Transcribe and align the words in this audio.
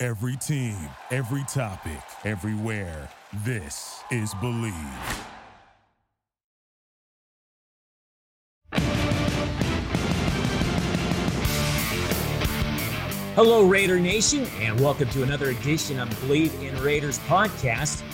Every 0.00 0.36
team, 0.36 0.76
every 1.10 1.42
topic, 1.48 1.98
everywhere. 2.24 3.08
This 3.44 4.00
is 4.12 4.32
Bleav. 4.34 4.72
Hello, 13.34 13.66
Raider 13.66 13.98
Nation, 13.98 14.46
and 14.60 14.78
welcome 14.78 15.08
to 15.08 15.24
another 15.24 15.50
edition 15.50 15.98
of 15.98 16.08
Bleav 16.20 16.54
in 16.62 16.80
Raiders 16.80 17.18
podcast, 17.20 18.04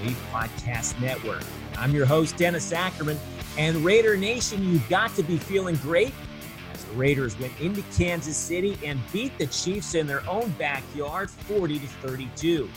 Bleav 0.00 0.14
Podcast 0.32 0.98
Network. 0.98 1.44
I'm 1.76 1.90
your 1.94 2.06
host, 2.06 2.38
Dennis 2.38 2.72
Ackerman, 2.72 3.18
and 3.58 3.76
Raider 3.84 4.16
Nation, 4.16 4.64
you've 4.64 4.88
got 4.88 5.14
to 5.16 5.22
be 5.22 5.36
feeling 5.36 5.74
great 5.76 6.14
Raiders 6.92 7.38
went 7.38 7.58
into 7.60 7.82
Kansas 7.96 8.36
City 8.36 8.78
and 8.84 9.00
beat 9.12 9.36
the 9.38 9.46
Chiefs 9.46 9.94
in 9.94 10.06
their 10.06 10.28
own 10.28 10.50
backyard 10.52 11.30
40 11.30 11.78
to 11.78 11.86
32. 11.86 12.68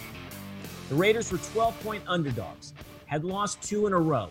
The 0.90 0.96
Raiders 0.96 1.32
were 1.32 1.38
12 1.38 1.80
point 1.82 2.04
underdogs, 2.08 2.74
had 3.06 3.24
lost 3.24 3.62
two 3.62 3.88
in 3.88 3.94
a 3.94 4.00
row. 4.00 4.30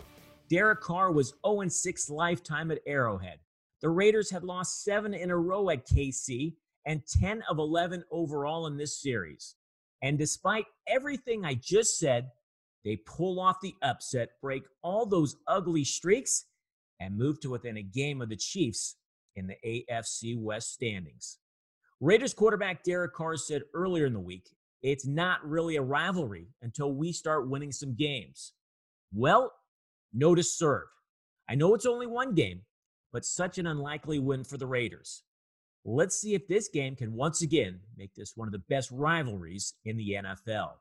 Derek 0.49 0.81
Carr 0.81 1.11
was 1.11 1.33
0 1.45 1.67
6 1.67 2.09
lifetime 2.09 2.71
at 2.71 2.81
Arrowhead. 2.85 3.39
The 3.81 3.89
Raiders 3.89 4.29
had 4.29 4.43
lost 4.43 4.83
seven 4.83 5.13
in 5.13 5.31
a 5.31 5.37
row 5.37 5.69
at 5.69 5.87
KC 5.87 6.53
and 6.85 7.01
10 7.07 7.43
of 7.49 7.57
11 7.57 8.03
overall 8.11 8.67
in 8.67 8.77
this 8.77 9.01
series. 9.01 9.55
And 10.03 10.17
despite 10.17 10.65
everything 10.87 11.45
I 11.45 11.55
just 11.55 11.97
said, 11.97 12.29
they 12.83 12.97
pull 12.97 13.39
off 13.39 13.61
the 13.61 13.75
upset, 13.81 14.29
break 14.41 14.63
all 14.83 15.05
those 15.05 15.35
ugly 15.47 15.83
streaks, 15.83 16.45
and 16.99 17.17
move 17.17 17.39
to 17.41 17.49
within 17.49 17.77
a 17.77 17.83
game 17.83 18.21
of 18.21 18.29
the 18.29 18.35
Chiefs 18.35 18.97
in 19.35 19.47
the 19.47 19.85
AFC 19.89 20.37
West 20.37 20.73
standings. 20.73 21.39
Raiders 21.99 22.33
quarterback 22.33 22.83
Derek 22.83 23.13
Carr 23.13 23.37
said 23.37 23.63
earlier 23.73 24.05
in 24.05 24.13
the 24.13 24.19
week, 24.19 24.49
it's 24.81 25.05
not 25.05 25.47
really 25.47 25.75
a 25.75 25.81
rivalry 25.81 26.47
until 26.61 26.93
we 26.93 27.11
start 27.11 27.49
winning 27.49 27.71
some 27.71 27.95
games. 27.95 28.53
Well, 29.13 29.53
notice 30.13 30.57
served. 30.57 30.89
I 31.47 31.55
know 31.55 31.75
it's 31.75 31.85
only 31.85 32.07
one 32.07 32.33
game, 32.33 32.61
but 33.13 33.25
such 33.25 33.57
an 33.57 33.67
unlikely 33.67 34.19
win 34.19 34.43
for 34.43 34.57
the 34.57 34.67
Raiders. 34.67 35.23
Let's 35.83 36.19
see 36.19 36.33
if 36.33 36.47
this 36.47 36.69
game 36.69 36.95
can 36.95 37.13
once 37.13 37.41
again 37.41 37.79
make 37.97 38.13
this 38.15 38.33
one 38.35 38.47
of 38.47 38.51
the 38.51 38.63
best 38.69 38.89
rivalries 38.91 39.73
in 39.85 39.97
the 39.97 40.17
NFL. 40.23 40.71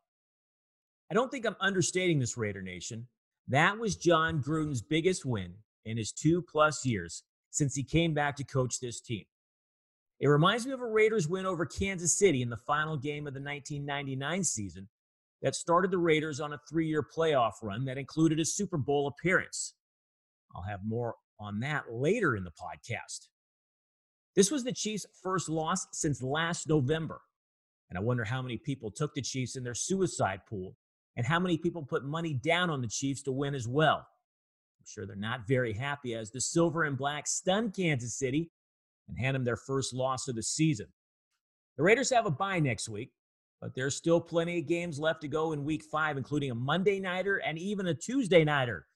I 1.11 1.15
don't 1.15 1.31
think 1.31 1.47
I'm 1.47 1.57
understating 1.61 2.19
this, 2.19 2.37
Raider 2.37 2.63
Nation. 2.63 3.09
That 3.49 3.79
was 3.79 3.97
Jon 3.97 4.43
Gruden's 4.43 4.83
biggest 4.83 5.25
win 5.25 5.55
in 5.85 5.97
his 5.97 6.13
two 6.13 6.43
plus 6.43 6.87
years 6.87 7.25
since 7.51 7.75
he 7.75 7.83
came 7.83 8.15
back 8.15 8.37
to 8.37 8.45
coach 8.45 8.81
this 8.81 9.01
team. 9.01 9.25
It 10.21 10.29
reminds 10.29 10.67
me 10.67 10.73
of 10.73 10.81
a 10.81 10.87
Raiders 10.87 11.29
win 11.29 11.47
over 11.47 11.65
Kansas 11.65 12.17
City 12.17 12.43
in 12.43 12.51
the 12.51 12.57
final 12.57 12.97
game 12.97 13.27
of 13.27 13.35
the 13.35 13.41
1999 13.41 14.45
season 14.45 14.89
that 15.43 15.55
started 15.55 15.91
the 15.91 15.99
Raiders 15.99 16.41
on 16.41 16.53
a 16.53 16.61
three 16.69 16.87
year 16.87 17.03
playoff 17.03 17.55
run 17.63 17.85
that 17.87 17.99
included 17.99 18.39
a 18.39 18.45
Super 18.45 18.77
Bowl 18.77 19.09
appearance. 19.09 19.75
I'll 20.55 20.63
have 20.63 20.81
more 20.85 21.15
on 21.39 21.61
that 21.61 21.85
later 21.91 22.37
in 22.37 22.45
the 22.45 22.51
podcast. 22.51 23.29
This 24.37 24.51
was 24.51 24.63
the 24.63 24.73
Chiefs' 24.73 25.07
first 25.23 25.49
loss 25.49 25.87
since 25.93 26.23
last 26.23 26.69
November. 26.69 27.21
And 27.89 27.99
I 27.99 28.03
wonder 28.03 28.25
how 28.25 28.43
many 28.43 28.57
people 28.57 28.91
took 28.91 29.15
the 29.15 29.23
Chiefs 29.23 29.57
in 29.57 29.65
their 29.65 29.75
suicide 29.75 30.43
pool 30.49 30.77
and 31.17 31.27
how 31.27 31.41
many 31.41 31.57
people 31.57 31.83
put 31.83 32.05
money 32.05 32.35
down 32.35 32.71
on 32.71 32.81
the 32.81 32.89
Chiefs 32.89 33.23
to 33.23 33.33
win 33.33 33.55
as 33.55 33.67
well. 33.67 34.07
Sure 34.91 35.07
they're 35.07 35.15
not 35.15 35.47
very 35.47 35.73
happy 35.73 36.17
as 36.17 36.33
the 36.33 36.41
silver 36.41 36.83
and 36.83 36.99
black 36.99 37.29
stun 37.29 37.71
Kansas 37.71 38.19
City 38.19 38.51
and 39.09 39.17
hand 39.17 39.37
them 39.37 39.45
their 39.45 39.57
first 39.57 39.95
loss 39.95 40.27
of 40.27 40.35
the 40.35 40.43
season. 40.43 40.87
The 41.77 41.85
Raiders 41.85 42.11
have 42.11 42.27
a 42.27 42.31
bye 42.31 42.59
next 42.59 42.89
week, 42.89 43.13
but 43.61 43.73
there's 43.77 43.95
still 43.95 44.21
plenty 44.21 44.59
of 44.59 44.67
games 44.67 44.99
left 44.99 45.21
to 45.21 45.29
go 45.29 45.53
in 45.53 45.65
week 45.65 45.85
five, 45.85 46.17
including 46.17 46.51
a 46.51 46.57
Monday 46.57 46.99
Nighter 46.99 47.37
and 47.37 47.57
even 47.57 47.87
a 47.87 47.95
Tuesday 47.95 48.43
Nighter. 48.43 48.87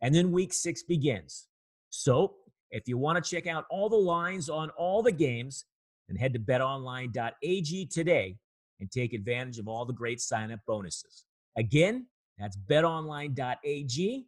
And 0.00 0.14
then 0.14 0.32
week 0.32 0.54
six 0.54 0.82
begins. 0.82 1.46
So 1.90 2.36
if 2.70 2.88
you 2.88 2.96
want 2.96 3.22
to 3.22 3.30
check 3.30 3.46
out 3.46 3.66
all 3.68 3.90
the 3.90 3.96
lines 3.96 4.48
on 4.48 4.70
all 4.70 5.02
the 5.02 5.12
games, 5.12 5.66
then 6.08 6.16
head 6.16 6.32
to 6.32 6.40
betonline.ag 6.40 7.86
today 7.86 8.36
and 8.80 8.90
take 8.90 9.12
advantage 9.12 9.58
of 9.58 9.68
all 9.68 9.84
the 9.84 9.92
great 9.92 10.20
sign 10.20 10.50
up 10.50 10.60
bonuses. 10.66 11.26
Again, 11.56 12.06
that's 12.38 12.56
betonline.ag 12.56 14.26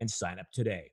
and 0.00 0.10
sign 0.10 0.38
up 0.38 0.46
today. 0.52 0.90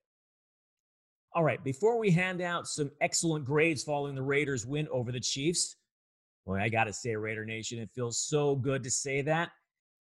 All 1.33 1.43
right, 1.43 1.63
before 1.63 1.99
we 1.99 2.09
hand 2.09 2.41
out 2.41 2.67
some 2.67 2.91
excellent 3.01 3.45
grades 3.45 3.83
following 3.83 4.15
the 4.15 4.21
Raiders' 4.21 4.65
win 4.65 4.87
over 4.91 5.11
the 5.11 5.19
Chiefs, 5.19 5.75
boy, 6.45 6.59
I 6.59 6.69
got 6.69 6.85
to 6.85 6.93
say, 6.93 7.15
Raider 7.15 7.45
Nation, 7.45 7.79
it 7.79 7.89
feels 7.93 8.19
so 8.19 8.55
good 8.55 8.83
to 8.83 8.89
say 8.89 9.21
that. 9.21 9.51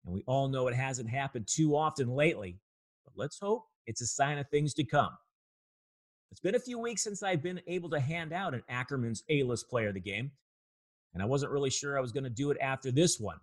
And 0.05 0.13
we 0.13 0.23
all 0.27 0.47
know 0.47 0.67
it 0.67 0.75
hasn't 0.75 1.09
happened 1.09 1.47
too 1.47 1.75
often 1.75 2.09
lately, 2.09 2.59
but 3.05 3.13
let's 3.15 3.39
hope 3.39 3.65
it's 3.87 4.01
a 4.01 4.07
sign 4.07 4.37
of 4.37 4.47
things 4.49 4.73
to 4.75 4.83
come. 4.83 5.11
It's 6.31 6.39
been 6.39 6.55
a 6.55 6.59
few 6.59 6.79
weeks 6.79 7.03
since 7.03 7.23
I've 7.23 7.43
been 7.43 7.61
able 7.67 7.89
to 7.91 7.99
hand 7.99 8.33
out 8.33 8.53
an 8.53 8.63
Ackerman's 8.69 9.23
A 9.29 9.43
list 9.43 9.69
player 9.69 9.89
of 9.89 9.93
the 9.93 9.99
game, 9.99 10.31
and 11.13 11.21
I 11.21 11.25
wasn't 11.25 11.51
really 11.51 11.69
sure 11.69 11.97
I 11.97 12.01
was 12.01 12.11
going 12.11 12.23
to 12.23 12.29
do 12.29 12.51
it 12.51 12.57
after 12.59 12.91
this 12.91 13.19
one, 13.19 13.37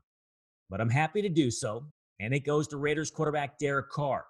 but 0.68 0.80
I'm 0.80 0.90
happy 0.90 1.22
to 1.22 1.28
do 1.28 1.50
so. 1.50 1.84
And 2.18 2.34
it 2.34 2.40
goes 2.40 2.68
to 2.68 2.76
Raiders 2.76 3.10
quarterback 3.10 3.58
Derek 3.58 3.90
Carr. 3.90 4.26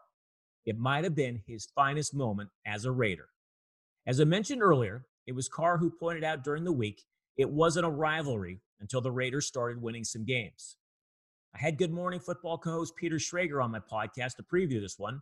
It 0.66 0.78
might 0.78 1.04
have 1.04 1.14
been 1.14 1.42
his 1.46 1.68
finest 1.74 2.14
moment 2.14 2.50
as 2.66 2.84
a 2.84 2.92
Raider. 2.92 3.28
As 4.06 4.20
I 4.20 4.24
mentioned 4.24 4.62
earlier, 4.62 5.06
it 5.26 5.32
was 5.32 5.48
Carr 5.48 5.78
who 5.78 5.90
pointed 5.90 6.24
out 6.24 6.44
during 6.44 6.64
the 6.64 6.72
week 6.72 7.02
it 7.36 7.48
wasn't 7.48 7.86
a 7.86 7.90
rivalry 7.90 8.60
until 8.80 9.00
the 9.00 9.12
Raiders 9.12 9.46
started 9.46 9.80
winning 9.80 10.04
some 10.04 10.24
games. 10.24 10.76
I 11.54 11.58
had 11.58 11.78
Good 11.78 11.90
Morning 11.90 12.20
Football 12.20 12.58
co 12.58 12.72
host 12.72 12.96
Peter 12.96 13.16
Schrager 13.16 13.62
on 13.62 13.70
my 13.70 13.80
podcast 13.80 14.36
to 14.36 14.42
preview 14.42 14.80
this 14.80 14.98
one, 14.98 15.20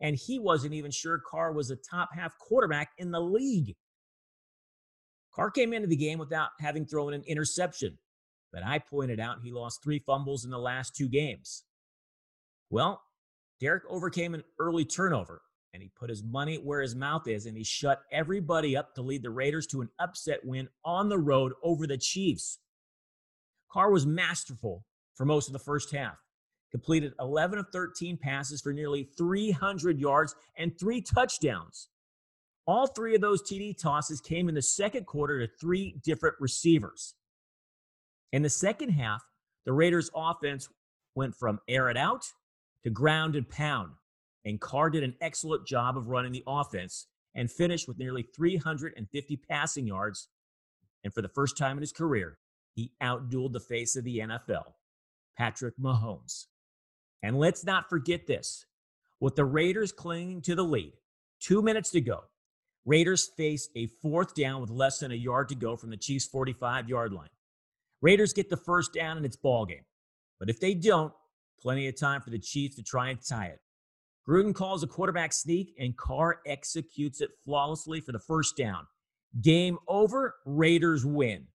and 0.00 0.16
he 0.16 0.38
wasn't 0.38 0.74
even 0.74 0.90
sure 0.90 1.18
Carr 1.18 1.52
was 1.52 1.70
a 1.70 1.76
top 1.76 2.10
half 2.14 2.36
quarterback 2.38 2.90
in 2.98 3.10
the 3.10 3.20
league. 3.20 3.76
Carr 5.32 5.50
came 5.50 5.72
into 5.72 5.88
the 5.88 5.96
game 5.96 6.18
without 6.18 6.50
having 6.60 6.84
thrown 6.84 7.14
an 7.14 7.24
interception, 7.26 7.96
but 8.52 8.64
I 8.64 8.78
pointed 8.78 9.18
out 9.18 9.38
he 9.42 9.50
lost 9.50 9.82
three 9.82 9.98
fumbles 9.98 10.44
in 10.44 10.50
the 10.50 10.58
last 10.58 10.94
two 10.94 11.08
games. 11.08 11.64
Well, 12.68 13.02
Derek 13.62 13.84
overcame 13.88 14.34
an 14.34 14.42
early 14.58 14.84
turnover 14.84 15.40
and 15.72 15.80
he 15.80 15.88
put 15.96 16.10
his 16.10 16.24
money 16.24 16.56
where 16.56 16.82
his 16.82 16.96
mouth 16.96 17.28
is 17.28 17.46
and 17.46 17.56
he 17.56 17.62
shut 17.62 18.02
everybody 18.10 18.76
up 18.76 18.92
to 18.96 19.02
lead 19.02 19.22
the 19.22 19.30
Raiders 19.30 19.68
to 19.68 19.82
an 19.82 19.88
upset 20.00 20.44
win 20.44 20.68
on 20.84 21.08
the 21.08 21.18
road 21.18 21.52
over 21.62 21.86
the 21.86 21.96
Chiefs. 21.96 22.58
Carr 23.70 23.92
was 23.92 24.04
masterful 24.04 24.84
for 25.14 25.24
most 25.24 25.46
of 25.46 25.52
the 25.52 25.60
first 25.60 25.92
half 25.92 26.16
completed 26.72 27.12
11 27.20 27.60
of 27.60 27.66
13 27.72 28.16
passes 28.16 28.60
for 28.60 28.72
nearly 28.72 29.08
300 29.16 30.00
yards 30.00 30.34
and 30.56 30.76
three 30.76 31.00
touchdowns. 31.00 31.88
All 32.66 32.88
three 32.88 33.14
of 33.14 33.20
those 33.20 33.42
TD 33.42 33.78
tosses 33.78 34.20
came 34.20 34.48
in 34.48 34.56
the 34.56 34.62
second 34.62 35.06
quarter 35.06 35.38
to 35.38 35.52
three 35.60 36.00
different 36.02 36.34
receivers. 36.40 37.14
In 38.32 38.42
the 38.42 38.50
second 38.50 38.88
half, 38.88 39.22
the 39.66 39.72
Raiders' 39.72 40.10
offense 40.16 40.68
went 41.14 41.36
from 41.36 41.60
air 41.68 41.90
it 41.90 41.96
out 41.96 42.24
to 42.84 42.90
ground 42.90 43.36
and 43.36 43.48
pound, 43.48 43.92
and 44.44 44.60
Carr 44.60 44.90
did 44.90 45.04
an 45.04 45.14
excellent 45.20 45.66
job 45.66 45.96
of 45.96 46.08
running 46.08 46.32
the 46.32 46.44
offense 46.46 47.06
and 47.34 47.50
finished 47.50 47.88
with 47.88 47.98
nearly 47.98 48.22
350 48.34 49.36
passing 49.48 49.86
yards. 49.86 50.28
And 51.04 51.12
for 51.14 51.22
the 51.22 51.28
first 51.28 51.56
time 51.56 51.76
in 51.76 51.82
his 51.82 51.92
career, 51.92 52.38
he 52.74 52.92
outdueled 53.02 53.52
the 53.52 53.60
face 53.60 53.96
of 53.96 54.04
the 54.04 54.18
NFL, 54.18 54.74
Patrick 55.36 55.74
Mahomes. 55.78 56.46
And 57.22 57.38
let's 57.38 57.64
not 57.64 57.88
forget 57.88 58.26
this 58.26 58.66
with 59.20 59.36
the 59.36 59.44
Raiders 59.44 59.92
clinging 59.92 60.42
to 60.42 60.54
the 60.54 60.64
lead, 60.64 60.92
two 61.40 61.62
minutes 61.62 61.90
to 61.90 62.00
go, 62.00 62.24
Raiders 62.84 63.30
face 63.36 63.68
a 63.76 63.86
fourth 63.86 64.34
down 64.34 64.60
with 64.60 64.70
less 64.70 64.98
than 64.98 65.12
a 65.12 65.16
yard 65.16 65.48
to 65.50 65.54
go 65.54 65.76
from 65.76 65.90
the 65.90 65.96
Chiefs' 65.96 66.26
45 66.26 66.88
yard 66.88 67.12
line. 67.12 67.28
Raiders 68.00 68.32
get 68.32 68.50
the 68.50 68.56
first 68.56 68.92
down 68.92 69.16
and 69.16 69.24
it's 69.24 69.36
ball 69.36 69.64
game. 69.64 69.84
But 70.40 70.50
if 70.50 70.58
they 70.58 70.74
don't, 70.74 71.12
plenty 71.62 71.88
of 71.88 71.98
time 71.98 72.20
for 72.20 72.30
the 72.30 72.38
Chiefs 72.38 72.76
to 72.76 72.82
try 72.82 73.10
and 73.10 73.18
tie 73.24 73.46
it. 73.46 73.60
Gruden 74.28 74.54
calls 74.54 74.82
a 74.82 74.86
quarterback 74.86 75.32
sneak 75.32 75.74
and 75.78 75.96
Carr 75.96 76.40
executes 76.46 77.20
it 77.20 77.30
flawlessly 77.44 78.00
for 78.00 78.12
the 78.12 78.18
first 78.18 78.56
down. 78.56 78.86
Game 79.40 79.78
over, 79.88 80.36
Raiders 80.44 81.06
win. 81.06 81.46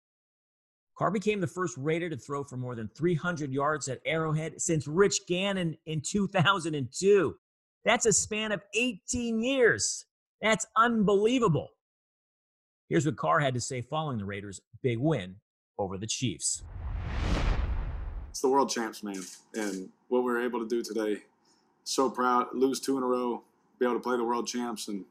Carr 0.97 1.11
became 1.11 1.39
the 1.39 1.47
first 1.47 1.77
Raider 1.77 2.09
to 2.09 2.17
throw 2.17 2.43
for 2.43 2.57
more 2.57 2.75
than 2.75 2.89
300 2.97 3.53
yards 3.53 3.87
at 3.87 3.99
Arrowhead 4.05 4.59
since 4.59 4.87
Rich 4.87 5.27
Gannon 5.27 5.77
in 5.85 6.01
2002. 6.01 7.35
That's 7.85 8.05
a 8.05 8.13
span 8.13 8.51
of 8.51 8.61
18 8.73 9.41
years. 9.41 10.05
That's 10.41 10.65
unbelievable. 10.75 11.69
Here's 12.89 13.05
what 13.05 13.17
Carr 13.17 13.39
had 13.39 13.53
to 13.53 13.61
say 13.61 13.81
following 13.81 14.17
the 14.17 14.25
Raiders' 14.25 14.61
big 14.81 14.97
win 14.97 15.35
over 15.77 15.97
the 15.97 16.07
Chiefs. 16.07 16.63
It's 18.37 18.43
the 18.43 18.49
world 18.49 18.69
champs, 18.69 19.01
man. 19.01 19.23
And 19.55 19.89
what 20.09 20.19
we 20.19 20.31
were 20.31 20.39
able 20.39 20.59
to 20.59 20.67
do 20.67 20.83
today, 20.83 21.23
so 21.83 22.07
proud. 22.07 22.45
Lose 22.53 22.79
two 22.79 22.95
in 22.95 23.01
a 23.01 23.07
row, 23.07 23.41
be 23.79 23.85
able 23.87 23.95
to 23.95 23.99
play 23.99 24.15
the 24.15 24.23
world 24.23 24.45
champs 24.45 24.89
and, 24.89 25.05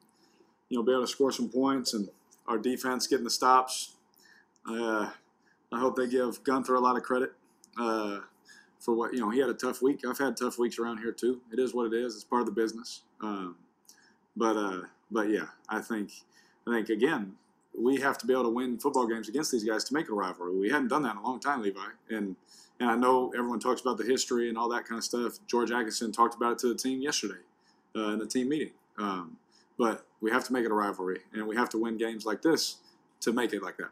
you 0.68 0.78
know, 0.78 0.84
be 0.84 0.92
able 0.92 1.00
to 1.00 1.08
score 1.08 1.32
some 1.32 1.48
points 1.48 1.92
and 1.92 2.08
our 2.46 2.56
defense 2.56 3.08
getting 3.08 3.24
the 3.24 3.30
stops. 3.30 3.94
Uh, 4.64 5.10
I 5.72 5.80
hope 5.80 5.96
they 5.96 6.06
give 6.06 6.44
Guenther 6.44 6.76
a 6.76 6.78
lot 6.78 6.96
of 6.96 7.02
credit 7.02 7.32
uh, 7.76 8.20
for 8.78 8.94
what 8.94 9.12
you 9.12 9.18
know. 9.18 9.30
He 9.30 9.40
had 9.40 9.50
a 9.50 9.54
tough 9.54 9.82
week. 9.82 10.04
I've 10.08 10.18
had 10.18 10.36
tough 10.36 10.56
weeks 10.56 10.78
around 10.78 10.98
here 10.98 11.10
too. 11.10 11.40
It 11.52 11.58
is 11.58 11.74
what 11.74 11.92
it 11.92 11.94
is. 11.94 12.14
It's 12.14 12.22
part 12.22 12.42
of 12.42 12.46
the 12.46 12.52
business. 12.52 13.02
Um, 13.20 13.56
but 14.36 14.56
uh, 14.56 14.82
but 15.10 15.30
yeah, 15.30 15.46
I 15.68 15.80
think 15.80 16.12
I 16.64 16.74
think 16.76 16.90
again 16.90 17.32
we 17.76 18.00
have 18.00 18.18
to 18.18 18.26
be 18.26 18.32
able 18.32 18.44
to 18.44 18.50
win 18.50 18.78
football 18.78 19.08
games 19.08 19.28
against 19.28 19.50
these 19.50 19.64
guys 19.64 19.82
to 19.82 19.94
make 19.94 20.10
a 20.10 20.14
rivalry. 20.14 20.56
We 20.56 20.70
hadn't 20.70 20.88
done 20.88 21.02
that 21.02 21.12
in 21.12 21.18
a 21.18 21.24
long 21.24 21.40
time, 21.40 21.60
Levi. 21.60 21.80
And 22.08 22.36
and 22.80 22.90
I 22.90 22.96
know 22.96 23.32
everyone 23.36 23.60
talks 23.60 23.80
about 23.80 23.98
the 23.98 24.04
history 24.04 24.48
and 24.48 24.58
all 24.58 24.68
that 24.70 24.86
kind 24.86 24.98
of 24.98 25.04
stuff. 25.04 25.38
George 25.46 25.70
Atkinson 25.70 26.12
talked 26.12 26.34
about 26.34 26.52
it 26.52 26.58
to 26.60 26.68
the 26.68 26.74
team 26.74 27.00
yesterday 27.00 27.40
uh, 27.94 28.10
in 28.10 28.18
the 28.18 28.26
team 28.26 28.48
meeting. 28.48 28.72
Um, 28.98 29.36
but 29.78 30.06
we 30.20 30.30
have 30.30 30.44
to 30.44 30.52
make 30.52 30.64
it 30.64 30.70
a 30.70 30.74
rivalry, 30.74 31.20
and 31.32 31.46
we 31.46 31.56
have 31.56 31.68
to 31.70 31.78
win 31.78 31.96
games 31.96 32.24
like 32.24 32.42
this 32.42 32.76
to 33.20 33.32
make 33.32 33.52
it 33.52 33.62
like 33.62 33.76
that. 33.76 33.90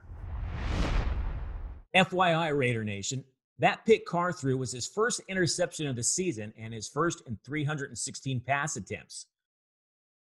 FYI, 1.95 2.57
Raider 2.57 2.85
Nation, 2.85 3.25
that 3.59 3.85
pick 3.87 4.05
Carr 4.05 4.33
threw 4.33 4.57
was 4.57 4.73
his 4.73 4.87
first 4.87 5.21
interception 5.29 5.87
of 5.87 5.97
the 5.97 6.03
season 6.03 6.53
and 6.59 6.75
his 6.75 6.89
first 6.89 7.23
in 7.27 7.39
316 7.45 8.41
pass 8.41 8.77
attempts. 8.77 9.27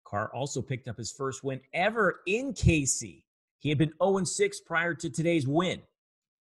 Carr 0.03 0.29
also 0.33 0.61
picked 0.61 0.87
up 0.87 0.97
his 0.97 1.11
first 1.11 1.43
win 1.43 1.61
ever 1.73 2.19
in 2.27 2.53
KC. 2.53 3.23
He 3.59 3.69
had 3.69 3.77
been 3.77 3.93
0 4.03 4.23
6 4.23 4.59
prior 4.61 4.93
to 4.95 5.09
today's 5.09 5.47
win. 5.47 5.81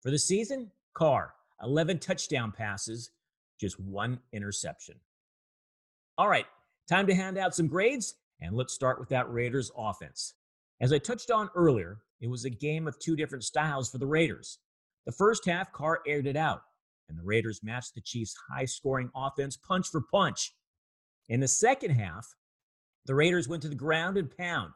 For 0.02 0.12
the 0.12 0.20
season, 0.20 0.72
Carr, 0.94 1.34
11 1.64 2.00
touchdown 2.00 2.52
passes, 2.52 3.12
just 3.60 3.80
one 3.80 4.20
interception. 4.32 4.96
All 6.18 6.28
right, 6.28 6.46
time 6.88 7.08
to 7.08 7.16
hand 7.16 7.38
out 7.38 7.56
some 7.56 7.68
grades, 7.68 8.16
and 8.42 8.56
let's 8.56 8.74
start 8.74 9.00
with 9.00 9.10
that 9.10 9.32
Raiders 9.32 9.72
offense. 9.78 10.36
As 10.82 10.94
I 10.94 10.98
touched 10.98 11.32
on 11.32 11.50
earlier, 11.56 12.00
it 12.22 12.30
was 12.30 12.46
a 12.46 12.50
game 12.50 12.88
of 12.88 13.00
two 13.00 13.16
different 13.16 13.44
styles 13.44 13.90
for 13.90 13.98
the 13.98 14.08
Raiders. 14.08 14.60
The 15.06 15.12
first 15.12 15.46
half, 15.46 15.72
Carr 15.72 16.00
aired 16.08 16.28
it 16.28 16.36
out, 16.36 16.62
and 17.10 17.18
the 17.18 17.24
Raiders 17.24 17.62
matched 17.64 17.96
the 17.96 18.02
Chiefs' 18.02 18.36
high 18.52 18.66
scoring 18.66 19.10
offense 19.16 19.58
punch 19.58 19.88
for 19.88 20.02
punch. 20.02 20.54
In 21.28 21.40
the 21.40 21.48
second 21.48 21.92
half, 21.92 22.26
the 23.06 23.16
Raiders 23.16 23.48
went 23.48 23.62
to 23.64 23.70
the 23.70 23.76
ground 23.76 24.18
and 24.18 24.36
pound, 24.36 24.72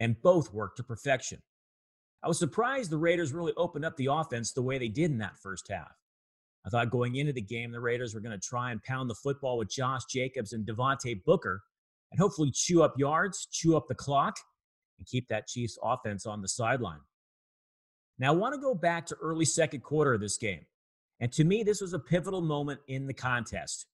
and 0.00 0.20
both 0.22 0.52
worked 0.52 0.78
to 0.78 0.82
perfection. 0.82 1.40
I 2.22 2.28
was 2.28 2.38
surprised 2.38 2.90
the 2.90 2.98
Raiders 2.98 3.32
really 3.32 3.52
opened 3.56 3.84
up 3.84 3.96
the 3.96 4.08
offense 4.10 4.52
the 4.52 4.62
way 4.62 4.78
they 4.78 4.88
did 4.88 5.10
in 5.10 5.18
that 5.18 5.38
first 5.38 5.68
half. 5.68 5.92
I 6.66 6.70
thought 6.70 6.90
going 6.90 7.16
into 7.16 7.32
the 7.32 7.40
game, 7.40 7.72
the 7.72 7.80
Raiders 7.80 8.14
were 8.14 8.20
going 8.20 8.38
to 8.38 8.46
try 8.46 8.72
and 8.72 8.82
pound 8.82 9.08
the 9.08 9.14
football 9.14 9.58
with 9.58 9.70
Josh 9.70 10.04
Jacobs 10.10 10.52
and 10.52 10.66
Devontae 10.66 11.24
Booker 11.24 11.62
and 12.10 12.20
hopefully 12.20 12.50
chew 12.52 12.82
up 12.82 12.98
yards, 12.98 13.46
chew 13.50 13.76
up 13.76 13.86
the 13.88 13.94
clock, 13.94 14.36
and 14.98 15.06
keep 15.06 15.28
that 15.28 15.46
Chiefs 15.46 15.78
offense 15.82 16.26
on 16.26 16.42
the 16.42 16.48
sideline. 16.48 17.00
Now, 18.18 18.32
I 18.32 18.36
want 18.36 18.54
to 18.54 18.60
go 18.60 18.74
back 18.74 19.06
to 19.06 19.16
early 19.16 19.44
second 19.44 19.80
quarter 19.80 20.12
of 20.14 20.20
this 20.20 20.38
game. 20.38 20.66
And 21.20 21.32
to 21.32 21.44
me, 21.44 21.62
this 21.62 21.80
was 21.80 21.92
a 21.92 21.98
pivotal 21.98 22.40
moment 22.40 22.80
in 22.88 23.06
the 23.06 23.14
contest. 23.14 23.86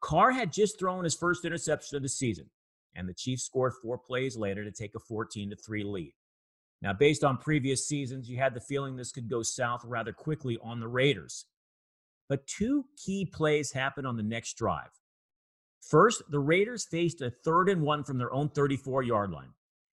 Carr 0.00 0.32
had 0.32 0.52
just 0.52 0.78
thrown 0.78 1.04
his 1.04 1.14
first 1.14 1.44
interception 1.44 1.96
of 1.96 2.02
the 2.02 2.08
season, 2.08 2.50
and 2.94 3.08
the 3.08 3.14
Chiefs 3.14 3.44
scored 3.44 3.72
four 3.80 3.98
plays 3.98 4.36
later 4.36 4.64
to 4.64 4.70
take 4.70 4.94
a 4.94 5.00
14 5.00 5.50
to 5.50 5.56
3 5.56 5.84
lead. 5.84 6.12
Now, 6.82 6.92
based 6.92 7.24
on 7.24 7.38
previous 7.38 7.88
seasons, 7.88 8.28
you 8.28 8.36
had 8.36 8.54
the 8.54 8.60
feeling 8.60 8.96
this 8.96 9.12
could 9.12 9.30
go 9.30 9.42
south 9.42 9.82
rather 9.84 10.12
quickly 10.12 10.58
on 10.62 10.80
the 10.80 10.88
Raiders. 10.88 11.46
But 12.28 12.46
two 12.46 12.86
key 12.96 13.26
plays 13.26 13.72
happened 13.72 14.06
on 14.06 14.16
the 14.16 14.22
next 14.22 14.56
drive. 14.56 14.90
First, 15.80 16.22
the 16.30 16.40
Raiders 16.40 16.86
faced 16.86 17.20
a 17.20 17.30
third 17.30 17.68
and 17.68 17.82
one 17.82 18.04
from 18.04 18.18
their 18.18 18.32
own 18.32 18.48
34 18.48 19.02
yard 19.02 19.30
line. 19.30 19.50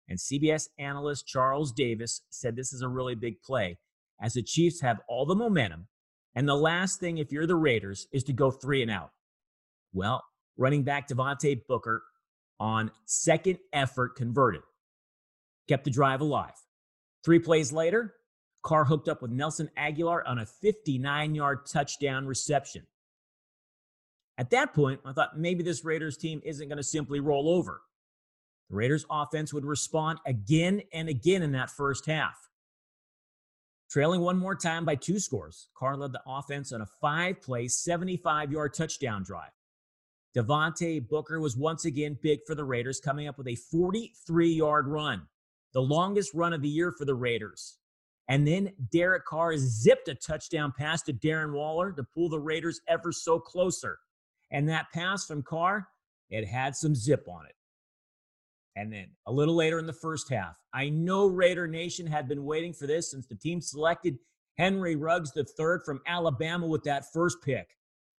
And 0.07 0.18
CBS 0.18 0.68
analyst 0.80 1.28
Charles 1.28 1.72
Davis 1.72 2.22
said 2.30 2.56
this 2.56 2.74
is 2.74 2.81
a 2.81 2.88
really 2.88 3.16
big 3.16 3.42
play 3.42 3.78
as 4.22 4.33
the 4.33 4.44
Chiefs 4.44 4.81
have 4.81 5.01
all 5.07 5.25
the 5.25 5.36
momentum. 5.36 5.88
And 6.36 6.48
the 6.48 6.56
last 6.56 7.00
thing, 7.00 7.18
if 7.18 7.31
you're 7.31 7.48
the 7.48 7.56
Raiders, 7.56 8.07
is 8.13 8.24
to 8.25 8.33
go 8.33 8.51
three 8.51 8.81
and 8.81 8.92
out. 8.92 9.12
Well, 9.94 10.24
running 10.57 10.83
back 10.83 11.07
Devontae 11.07 11.62
Booker 11.68 12.04
on 12.60 12.92
second 13.06 13.57
effort 13.74 14.16
converted, 14.16 14.62
kept 15.68 15.83
the 15.83 15.92
drive 15.92 16.22
alive. 16.22 16.54
Three 17.25 17.39
plays 17.39 17.74
later, 17.74 18.13
Carr 18.63 18.85
hooked 18.85 19.07
up 19.07 19.21
with 19.21 19.31
Nelson 19.31 19.69
Agholor 19.77 20.21
on 20.25 20.39
a 20.39 20.45
59 20.45 21.35
yard 21.35 21.65
touchdown 21.65 22.25
reception. 22.25 22.85
At 24.37 24.49
that 24.51 24.73
point, 24.73 25.01
I 25.05 25.13
thought 25.13 25.37
maybe 25.37 25.63
this 25.63 25.85
Raiders 25.85 26.17
team 26.17 26.41
isn't 26.43 26.67
going 26.67 26.77
to 26.77 26.83
simply 26.83 27.19
roll 27.19 27.49
over. 27.49 27.81
The 28.69 28.75
Raiders 28.75 29.05
offense 29.09 29.53
would 29.53 29.65
respond 29.65 30.19
again 30.25 30.81
and 30.93 31.09
again 31.09 31.41
in 31.41 31.51
that 31.51 31.69
first 31.69 32.05
half. 32.05 32.49
Trailing 33.89 34.21
one 34.21 34.39
more 34.39 34.55
time 34.55 34.85
by 34.85 34.95
two 34.95 35.19
scores, 35.19 35.67
Carr 35.75 35.97
led 35.97 36.13
the 36.13 36.21
offense 36.25 36.71
on 36.71 36.81
a 36.81 36.87
five 37.01 37.41
play, 37.41 37.67
75 37.67 38.51
yard 38.51 38.73
touchdown 38.73 39.23
drive. 39.23 39.51
Devontae 40.35 41.07
Booker 41.09 41.41
was 41.41 41.57
once 41.57 41.83
again 41.83 42.17
big 42.21 42.39
for 42.47 42.55
the 42.55 42.63
Raiders, 42.63 43.01
coming 43.01 43.27
up 43.27 43.37
with 43.37 43.49
a 43.49 43.55
43 43.55 44.49
yard 44.49 44.87
run, 44.87 45.27
the 45.73 45.81
longest 45.81 46.33
run 46.33 46.53
of 46.53 46.61
the 46.61 46.69
year 46.69 46.93
for 46.93 47.03
the 47.03 47.15
Raiders. 47.15 47.79
And 48.31 48.48
then 48.48 48.72
Derek 48.94 49.25
Carr 49.25 49.57
zipped 49.57 50.07
a 50.07 50.16
touchdown 50.16 50.74
pass 50.78 51.01
to 51.01 51.12
Darren 51.12 51.51
Waller 51.51 51.92
to 51.92 52.01
pull 52.01 52.30
the 52.30 52.39
Raiders 52.39 52.80
ever 52.88 53.12
so 53.12 53.38
closer. 53.42 54.00
And 54.51 54.69
that 54.69 54.86
pass 54.94 55.25
from 55.25 55.44
Carr, 55.44 55.89
it 56.30 56.48
had 56.48 56.74
some 56.74 56.95
zip 56.95 57.28
on 57.28 57.45
it. 57.45 57.56
And 58.78 58.94
then 58.94 59.07
a 59.28 59.33
little 59.33 59.56
later 59.56 59.80
in 59.80 59.86
the 59.86 59.92
first 59.92 60.30
half, 60.30 60.56
I 60.74 60.88
know 60.88 61.28
Raider 61.28 61.68
Nation 61.68 62.07
had 62.07 62.30
been 62.30 62.45
waiting 62.45 62.72
for 62.72 62.88
this 62.88 63.12
since 63.12 63.28
the 63.28 63.36
team 63.36 63.60
selected 63.60 64.18
Henry 64.57 64.95
Ruggs 64.95 65.33
III 65.36 65.80
from 65.86 66.00
Alabama 66.07 66.68
with 66.68 66.83
that 66.86 67.12
first 67.12 67.39
pick. 67.44 67.68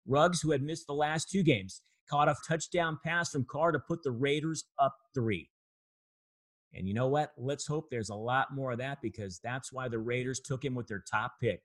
Ruggs, 0.05 0.41
who 0.41 0.51
had 0.51 0.61
missed 0.61 0.85
the 0.85 0.93
last 0.93 1.31
two 1.31 1.41
games, 1.41 1.81
caught 2.07 2.29
a 2.29 2.35
touchdown 2.47 2.99
pass 3.03 3.31
from 3.31 3.45
Carr 3.45 3.71
to 3.71 3.79
put 3.79 4.03
the 4.03 4.11
Raiders 4.11 4.65
up 4.77 4.95
three. 5.15 5.49
And 6.73 6.87
you 6.87 6.93
know 6.93 7.07
what? 7.07 7.33
Let's 7.37 7.67
hope 7.67 7.89
there's 7.89 8.09
a 8.09 8.15
lot 8.15 8.55
more 8.55 8.71
of 8.71 8.79
that 8.79 9.01
because 9.01 9.39
that's 9.43 9.71
why 9.71 9.87
the 9.87 9.99
Raiders 9.99 10.39
took 10.39 10.63
him 10.65 10.73
with 10.73 10.87
their 10.87 11.03
top 11.09 11.33
pick. 11.39 11.61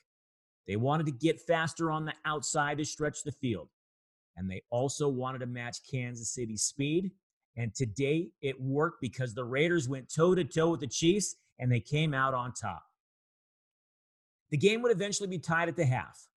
They 0.67 0.77
wanted 0.77 1.07
to 1.07 1.13
get 1.13 1.41
faster 1.41 1.91
on 1.91 2.05
the 2.05 2.15
outside 2.25 2.79
to 2.79 2.85
stretch 2.85 3.23
the 3.23 3.33
field. 3.33 3.69
And 4.37 4.51
they 4.51 4.63
also 4.71 5.09
wanted 5.09 5.39
to 5.39 5.47
match 5.47 5.79
Kansas 5.91 6.35
City's 6.35 6.63
speed 6.63 7.11
and 7.59 7.75
today 7.75 8.31
it 8.41 8.59
worked 8.61 9.01
because 9.01 9.35
the 9.35 9.45
Raiders 9.45 9.89
went 9.89 10.15
toe 10.15 10.37
to 10.37 10.45
toe 10.45 10.71
with 10.71 10.81
the 10.81 10.87
Chiefs 10.87 11.35
and 11.59 11.71
they 11.71 11.81
came 11.81 12.15
out 12.15 12.33
on 12.33 12.53
top. 12.53 12.85
The 14.51 14.57
game 14.57 14.81
would 14.83 14.93
eventually 14.93 15.29
be 15.29 15.41
tied 15.41 15.69
at 15.69 15.75
the 15.75 15.85
half, 15.85 16.29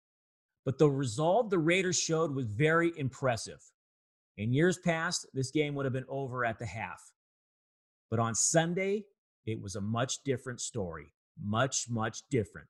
but 0.64 0.78
the 0.78 0.88
resolve 0.88 1.50
the 1.50 1.58
Raiders 1.58 2.00
showed 2.00 2.34
was 2.34 2.46
very 2.46 2.92
impressive. 2.96 3.60
In 4.38 4.54
years 4.54 4.78
past, 4.78 5.26
this 5.34 5.50
game 5.50 5.74
would 5.74 5.84
have 5.84 5.92
been 5.92 6.06
over 6.08 6.46
at 6.46 6.58
the 6.58 6.64
half. 6.64 7.02
But 8.10 8.18
on 8.18 8.34
Sunday, 8.34 9.04
it 9.46 9.60
was 9.60 9.76
a 9.76 9.80
much 9.80 10.22
different 10.24 10.60
story. 10.60 11.14
Much, 11.42 11.86
much 11.88 12.22
different. 12.30 12.68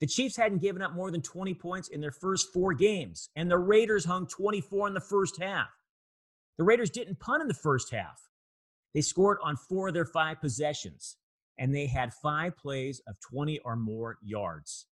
The 0.00 0.06
Chiefs 0.06 0.36
hadn't 0.36 0.60
given 0.60 0.82
up 0.82 0.92
more 0.92 1.10
than 1.10 1.22
20 1.22 1.54
points 1.54 1.88
in 1.88 2.00
their 2.00 2.12
first 2.12 2.52
four 2.52 2.74
games, 2.74 3.30
and 3.34 3.50
the 3.50 3.56
Raiders 3.58 4.04
hung 4.04 4.26
24 4.26 4.88
in 4.88 4.94
the 4.94 5.00
first 5.00 5.40
half. 5.40 5.68
The 6.58 6.64
Raiders 6.64 6.90
didn't 6.90 7.18
punt 7.18 7.40
in 7.40 7.48
the 7.48 7.54
first 7.54 7.90
half. 7.90 8.20
They 8.94 9.00
scored 9.00 9.38
on 9.42 9.56
four 9.56 9.88
of 9.88 9.94
their 9.94 10.04
five 10.04 10.40
possessions, 10.40 11.16
and 11.58 11.74
they 11.74 11.86
had 11.86 12.12
five 12.22 12.56
plays 12.56 13.00
of 13.08 13.16
20 13.30 13.58
or 13.60 13.76
more 13.76 14.18
yards. 14.22 14.86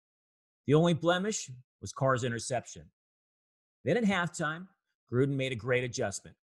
The 0.67 0.73
only 0.73 0.93
blemish 0.93 1.49
was 1.81 1.91
Carr's 1.91 2.23
interception. 2.23 2.83
Then 3.83 3.97
at 3.97 4.05
halftime, 4.05 4.67
Gruden 5.11 5.35
made 5.35 5.51
a 5.51 5.57
great 5.57 5.83
adjustment. 5.83 6.37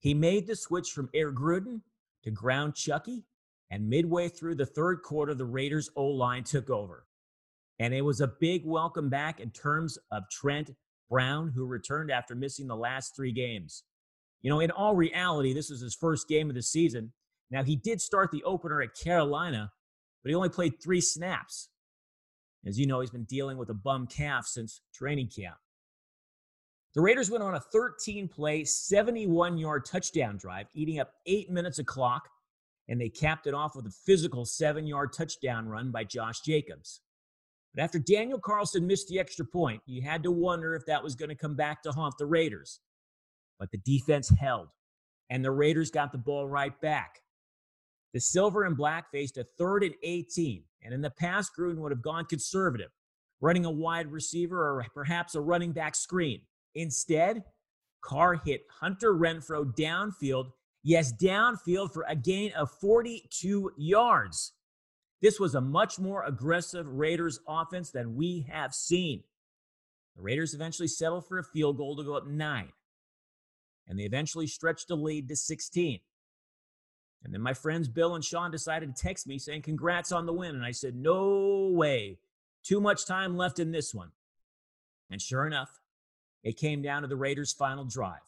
He 0.00 0.14
made 0.14 0.46
the 0.46 0.56
switch 0.56 0.90
from 0.90 1.10
Air 1.14 1.32
Gruden 1.32 1.82
to 2.24 2.30
ground 2.30 2.74
Chucky, 2.74 3.24
and 3.70 3.88
midway 3.88 4.28
through 4.28 4.56
the 4.56 4.66
third 4.66 5.02
quarter, 5.02 5.34
the 5.34 5.44
Raiders' 5.44 5.90
O 5.96 6.04
line 6.06 6.44
took 6.44 6.70
over. 6.70 7.06
And 7.78 7.94
it 7.94 8.02
was 8.02 8.20
a 8.20 8.32
big 8.40 8.66
welcome 8.66 9.08
back 9.08 9.40
in 9.40 9.50
terms 9.50 9.98
of 10.10 10.24
Trent 10.30 10.70
Brown, 11.08 11.52
who 11.54 11.64
returned 11.64 12.10
after 12.10 12.34
missing 12.34 12.66
the 12.66 12.76
last 12.76 13.16
three 13.16 13.32
games. 13.32 13.84
You 14.42 14.50
know, 14.50 14.60
in 14.60 14.70
all 14.70 14.94
reality, 14.94 15.52
this 15.52 15.70
was 15.70 15.80
his 15.80 15.94
first 15.94 16.28
game 16.28 16.48
of 16.48 16.56
the 16.56 16.62
season. 16.62 17.12
Now, 17.50 17.62
he 17.62 17.76
did 17.76 18.00
start 18.00 18.30
the 18.30 18.44
opener 18.44 18.82
at 18.82 18.94
Carolina, 18.94 19.72
but 20.22 20.30
he 20.30 20.34
only 20.34 20.48
played 20.48 20.74
three 20.82 21.00
snaps. 21.00 21.68
As 22.66 22.78
you 22.78 22.86
know, 22.86 23.00
he's 23.00 23.10
been 23.10 23.24
dealing 23.24 23.56
with 23.56 23.70
a 23.70 23.74
bum 23.74 24.06
calf 24.06 24.46
since 24.46 24.82
training 24.94 25.30
camp. 25.34 25.56
The 26.94 27.00
Raiders 27.00 27.30
went 27.30 27.44
on 27.44 27.54
a 27.54 27.60
13 27.60 28.26
play, 28.28 28.64
71 28.64 29.58
yard 29.58 29.84
touchdown 29.84 30.36
drive, 30.36 30.66
eating 30.74 30.98
up 30.98 31.12
eight 31.26 31.48
minutes 31.48 31.78
of 31.78 31.86
clock, 31.86 32.28
and 32.88 33.00
they 33.00 33.08
capped 33.08 33.46
it 33.46 33.54
off 33.54 33.76
with 33.76 33.86
a 33.86 33.94
physical 34.04 34.44
seven 34.44 34.86
yard 34.86 35.12
touchdown 35.12 35.68
run 35.68 35.92
by 35.92 36.02
Josh 36.02 36.40
Jacobs. 36.40 37.00
But 37.72 37.84
after 37.84 38.00
Daniel 38.00 38.40
Carlson 38.40 38.88
missed 38.88 39.06
the 39.06 39.20
extra 39.20 39.46
point, 39.46 39.82
you 39.86 40.02
had 40.02 40.24
to 40.24 40.32
wonder 40.32 40.74
if 40.74 40.84
that 40.86 41.04
was 41.04 41.14
going 41.14 41.28
to 41.28 41.36
come 41.36 41.54
back 41.54 41.82
to 41.82 41.92
haunt 41.92 42.14
the 42.18 42.26
Raiders. 42.26 42.80
But 43.60 43.70
the 43.70 43.78
defense 43.78 44.28
held, 44.28 44.68
and 45.28 45.44
the 45.44 45.52
Raiders 45.52 45.92
got 45.92 46.10
the 46.10 46.18
ball 46.18 46.48
right 46.48 46.78
back. 46.80 47.20
The 48.12 48.20
silver 48.20 48.64
and 48.64 48.76
black 48.76 49.12
faced 49.12 49.38
a 49.38 49.46
third 49.56 49.84
and 49.84 49.94
18, 50.02 50.64
and 50.82 50.92
in 50.92 51.00
the 51.00 51.10
past, 51.10 51.52
Gruden 51.56 51.76
would 51.76 51.92
have 51.92 52.02
gone 52.02 52.24
conservative, 52.24 52.90
running 53.40 53.64
a 53.64 53.70
wide 53.70 54.10
receiver 54.10 54.58
or 54.58 54.84
perhaps 54.92 55.36
a 55.36 55.40
running 55.40 55.70
back 55.70 55.94
screen. 55.94 56.40
Instead, 56.74 57.44
Carr 58.00 58.40
hit 58.44 58.62
Hunter 58.80 59.12
Renfrow 59.12 59.64
downfield, 59.74 60.52
yes, 60.82 61.12
downfield 61.12 61.92
for 61.92 62.04
a 62.08 62.16
gain 62.16 62.52
of 62.52 62.70
42 62.80 63.72
yards. 63.76 64.52
This 65.20 65.38
was 65.38 65.54
a 65.54 65.60
much 65.60 65.98
more 65.98 66.24
aggressive 66.24 66.86
Raiders 66.86 67.40
offense 67.46 67.90
than 67.90 68.16
we 68.16 68.46
have 68.50 68.74
seen. 68.74 69.22
The 70.16 70.22
Raiders 70.22 70.54
eventually 70.54 70.88
settled 70.88 71.26
for 71.26 71.38
a 71.38 71.44
field 71.44 71.76
goal 71.76 71.96
to 71.96 72.04
go 72.04 72.14
up 72.14 72.26
nine, 72.26 72.72
and 73.86 73.98
they 73.98 74.04
eventually 74.04 74.46
stretched 74.46 74.88
the 74.88 74.96
lead 74.96 75.28
to 75.28 75.36
16. 75.36 76.00
And 77.22 77.34
then 77.34 77.42
my 77.42 77.52
friends 77.52 77.88
Bill 77.88 78.14
and 78.14 78.24
Sean 78.24 78.50
decided 78.50 78.96
to 78.96 79.02
text 79.02 79.26
me 79.26 79.38
saying, 79.38 79.62
Congrats 79.62 80.10
on 80.10 80.26
the 80.26 80.32
win. 80.32 80.54
And 80.54 80.64
I 80.64 80.70
said, 80.70 80.96
No 80.96 81.70
way. 81.72 82.18
Too 82.62 82.80
much 82.80 83.06
time 83.06 83.36
left 83.36 83.58
in 83.58 83.72
this 83.72 83.94
one. 83.94 84.10
And 85.10 85.20
sure 85.20 85.46
enough, 85.46 85.80
it 86.42 86.56
came 86.56 86.82
down 86.82 87.02
to 87.02 87.08
the 87.08 87.16
Raiders' 87.16 87.52
final 87.52 87.84
drive. 87.84 88.18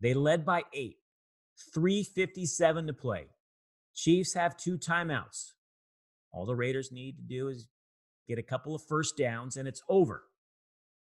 They 0.00 0.14
led 0.14 0.44
by 0.44 0.62
eight, 0.72 0.96
357 1.74 2.86
to 2.86 2.92
play. 2.92 3.26
Chiefs 3.94 4.34
have 4.34 4.56
two 4.56 4.78
timeouts. 4.78 5.52
All 6.32 6.46
the 6.46 6.56
Raiders 6.56 6.90
need 6.90 7.16
to 7.18 7.22
do 7.22 7.48
is 7.48 7.68
get 8.26 8.38
a 8.38 8.42
couple 8.42 8.74
of 8.74 8.82
first 8.82 9.16
downs 9.16 9.56
and 9.56 9.68
it's 9.68 9.82
over. 9.88 10.24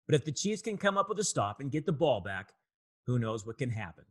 But 0.08 0.16
if 0.16 0.26
the 0.26 0.32
Chiefs 0.32 0.62
can 0.62 0.78
come 0.78 0.98
up 0.98 1.08
with 1.08 1.20
a 1.20 1.24
stop 1.24 1.60
and 1.60 1.72
get 1.72 1.86
the 1.86 1.94
ball 1.94 2.20
back, 2.20 2.50
who 3.06 3.20
knows 3.20 3.46
what 3.46 3.58
can 3.58 3.70
happen. 3.70 4.06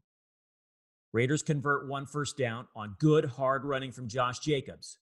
Raiders 1.12 1.42
convert 1.42 1.88
one 1.88 2.06
first 2.06 2.38
down 2.38 2.68
on 2.74 2.96
good 2.98 3.26
hard 3.26 3.64
running 3.64 3.92
from 3.92 4.08
Josh 4.08 4.38
Jacobs. 4.38 4.98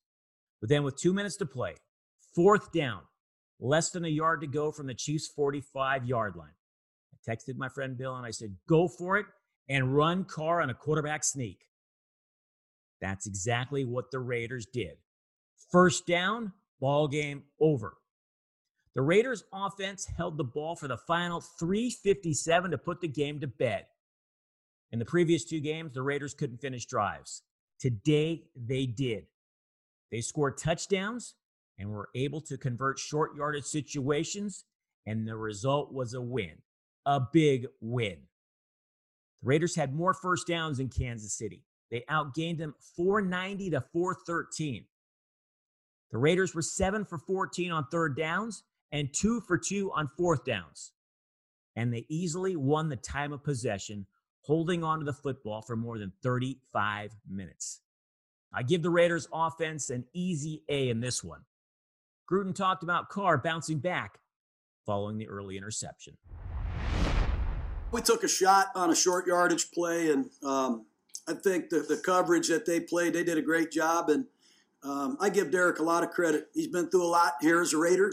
But 0.60 0.68
then 0.68 0.82
with 0.82 0.96
two 0.96 1.12
minutes 1.12 1.36
to 1.36 1.46
play, 1.46 1.76
fourth 2.34 2.72
down, 2.72 3.02
less 3.60 3.90
than 3.90 4.04
a 4.04 4.08
yard 4.08 4.40
to 4.40 4.46
go 4.46 4.72
from 4.72 4.86
the 4.86 4.94
Chiefs' 4.94 5.28
45 5.28 6.06
yard 6.06 6.34
line. 6.34 6.54
Texted 7.28 7.56
my 7.56 7.68
friend 7.68 7.96
Bill 7.96 8.16
and 8.16 8.26
I 8.26 8.30
said, 8.30 8.56
go 8.68 8.88
for 8.88 9.16
it 9.16 9.26
and 9.68 9.94
run 9.94 10.24
Carr 10.24 10.60
on 10.60 10.70
a 10.70 10.74
quarterback 10.74 11.22
sneak. 11.24 11.66
That's 13.00 13.26
exactly 13.26 13.84
what 13.84 14.10
the 14.10 14.18
Raiders 14.18 14.66
did. 14.66 14.96
First 15.70 16.06
down, 16.06 16.52
ball 16.80 17.08
game 17.08 17.44
over. 17.60 17.96
The 18.94 19.02
Raiders 19.02 19.44
offense 19.52 20.06
held 20.16 20.36
the 20.36 20.44
ball 20.44 20.74
for 20.74 20.88
the 20.88 20.96
final 20.96 21.40
357 21.40 22.70
to 22.72 22.78
put 22.78 23.00
the 23.00 23.08
game 23.08 23.40
to 23.40 23.46
bed. 23.46 23.86
In 24.92 24.98
the 24.98 25.04
previous 25.04 25.44
two 25.44 25.60
games, 25.60 25.92
the 25.92 26.02
Raiders 26.02 26.34
couldn't 26.34 26.60
finish 26.60 26.86
drives. 26.86 27.42
Today, 27.78 28.42
they 28.56 28.86
did. 28.86 29.26
They 30.10 30.20
scored 30.20 30.58
touchdowns 30.58 31.34
and 31.78 31.90
were 31.90 32.08
able 32.14 32.40
to 32.42 32.58
convert 32.58 32.98
short 32.98 33.36
yardage 33.36 33.64
situations, 33.64 34.64
and 35.06 35.26
the 35.26 35.36
result 35.36 35.92
was 35.92 36.14
a 36.14 36.20
win, 36.20 36.58
a 37.06 37.20
big 37.32 37.66
win. 37.80 38.18
The 39.42 39.48
Raiders 39.48 39.74
had 39.74 39.94
more 39.94 40.14
first 40.14 40.46
downs 40.46 40.80
in 40.80 40.88
Kansas 40.88 41.32
City. 41.32 41.64
They 41.90 42.04
outgained 42.10 42.58
them 42.58 42.74
490 42.96 43.70
to 43.70 43.80
413. 43.92 44.84
The 46.10 46.18
Raiders 46.18 46.54
were 46.54 46.62
7 46.62 47.04
for 47.04 47.18
14 47.18 47.70
on 47.70 47.86
third 47.90 48.16
downs 48.16 48.64
and 48.92 49.12
2 49.12 49.40
for 49.42 49.58
2 49.58 49.92
on 49.94 50.08
fourth 50.16 50.44
downs. 50.44 50.92
And 51.76 51.92
they 51.92 52.04
easily 52.08 52.56
won 52.56 52.88
the 52.88 52.96
time 52.96 53.32
of 53.32 53.44
possession 53.44 54.06
holding 54.42 54.82
on 54.82 54.98
to 54.98 55.04
the 55.04 55.12
football 55.12 55.62
for 55.62 55.76
more 55.76 55.98
than 55.98 56.12
35 56.22 57.12
minutes. 57.28 57.80
I 58.52 58.62
give 58.62 58.82
the 58.82 58.90
Raiders 58.90 59.28
offense 59.32 59.90
an 59.90 60.04
easy 60.12 60.64
A 60.68 60.88
in 60.88 61.00
this 61.00 61.22
one. 61.22 61.42
Gruden 62.30 62.54
talked 62.54 62.82
about 62.82 63.08
Carr 63.08 63.38
bouncing 63.38 63.78
back 63.78 64.18
following 64.86 65.18
the 65.18 65.28
early 65.28 65.56
interception. 65.56 66.16
We 67.92 68.00
took 68.00 68.22
a 68.22 68.28
shot 68.28 68.68
on 68.74 68.90
a 68.90 68.94
short 68.94 69.26
yardage 69.26 69.72
play, 69.72 70.12
and 70.12 70.30
um, 70.44 70.86
I 71.26 71.34
think 71.34 71.70
the, 71.70 71.80
the 71.80 71.96
coverage 71.96 72.48
that 72.48 72.64
they 72.64 72.80
played, 72.80 73.14
they 73.14 73.24
did 73.24 73.36
a 73.36 73.42
great 73.42 73.72
job. 73.72 74.10
And 74.10 74.26
um, 74.84 75.16
I 75.20 75.28
give 75.28 75.50
Derek 75.50 75.80
a 75.80 75.82
lot 75.82 76.04
of 76.04 76.10
credit. 76.10 76.48
He's 76.54 76.68
been 76.68 76.88
through 76.88 77.04
a 77.04 77.08
lot 77.08 77.34
here 77.40 77.60
as 77.60 77.72
a 77.72 77.78
Raider. 77.78 78.12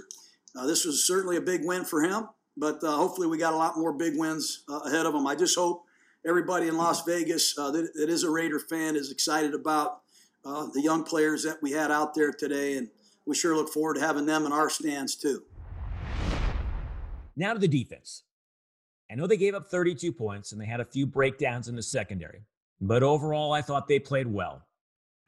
Uh, 0.55 0.65
this 0.65 0.83
was 0.85 1.05
certainly 1.05 1.37
a 1.37 1.41
big 1.41 1.63
win 1.63 1.85
for 1.85 2.01
him, 2.01 2.27
but 2.55 2.83
uh, 2.83 2.95
hopefully 2.95 3.27
we 3.27 3.37
got 3.37 3.53
a 3.53 3.57
lot 3.57 3.77
more 3.77 3.93
big 3.93 4.17
wins 4.17 4.63
uh, 4.67 4.79
ahead 4.79 5.05
of 5.05 5.13
him. 5.13 5.27
I 5.27 5.35
just 5.35 5.55
hope 5.55 5.83
everybody 6.27 6.67
in 6.67 6.75
Las 6.75 7.03
Vegas 7.03 7.55
uh, 7.57 7.69
that, 7.69 7.93
that 7.93 8.09
is 8.09 8.23
a 8.23 8.29
Raider 8.31 8.59
fan 8.59 8.95
is 8.95 9.11
excited 9.11 9.53
about 9.53 10.01
uh, 10.43 10.67
the 10.73 10.81
young 10.81 11.03
players 11.03 11.43
that 11.43 11.61
we 11.61 11.71
had 11.71 11.91
out 11.91 12.15
there 12.15 12.31
today, 12.31 12.77
and 12.77 12.89
we 13.27 13.35
sure 13.35 13.55
look 13.55 13.69
forward 13.69 13.95
to 13.95 13.99
having 13.99 14.25
them 14.25 14.45
in 14.47 14.51
our 14.51 14.69
stands 14.69 15.15
too. 15.15 15.43
Now 17.35 17.53
to 17.53 17.59
the 17.59 17.67
defense. 17.67 18.23
I 19.11 19.15
know 19.15 19.27
they 19.27 19.37
gave 19.37 19.55
up 19.55 19.69
32 19.69 20.11
points 20.11 20.51
and 20.51 20.59
they 20.59 20.65
had 20.65 20.79
a 20.79 20.85
few 20.85 21.05
breakdowns 21.05 21.67
in 21.67 21.75
the 21.75 21.83
secondary, 21.83 22.43
but 22.81 23.03
overall, 23.03 23.53
I 23.53 23.61
thought 23.61 23.87
they 23.87 23.99
played 23.99 24.27
well. 24.27 24.67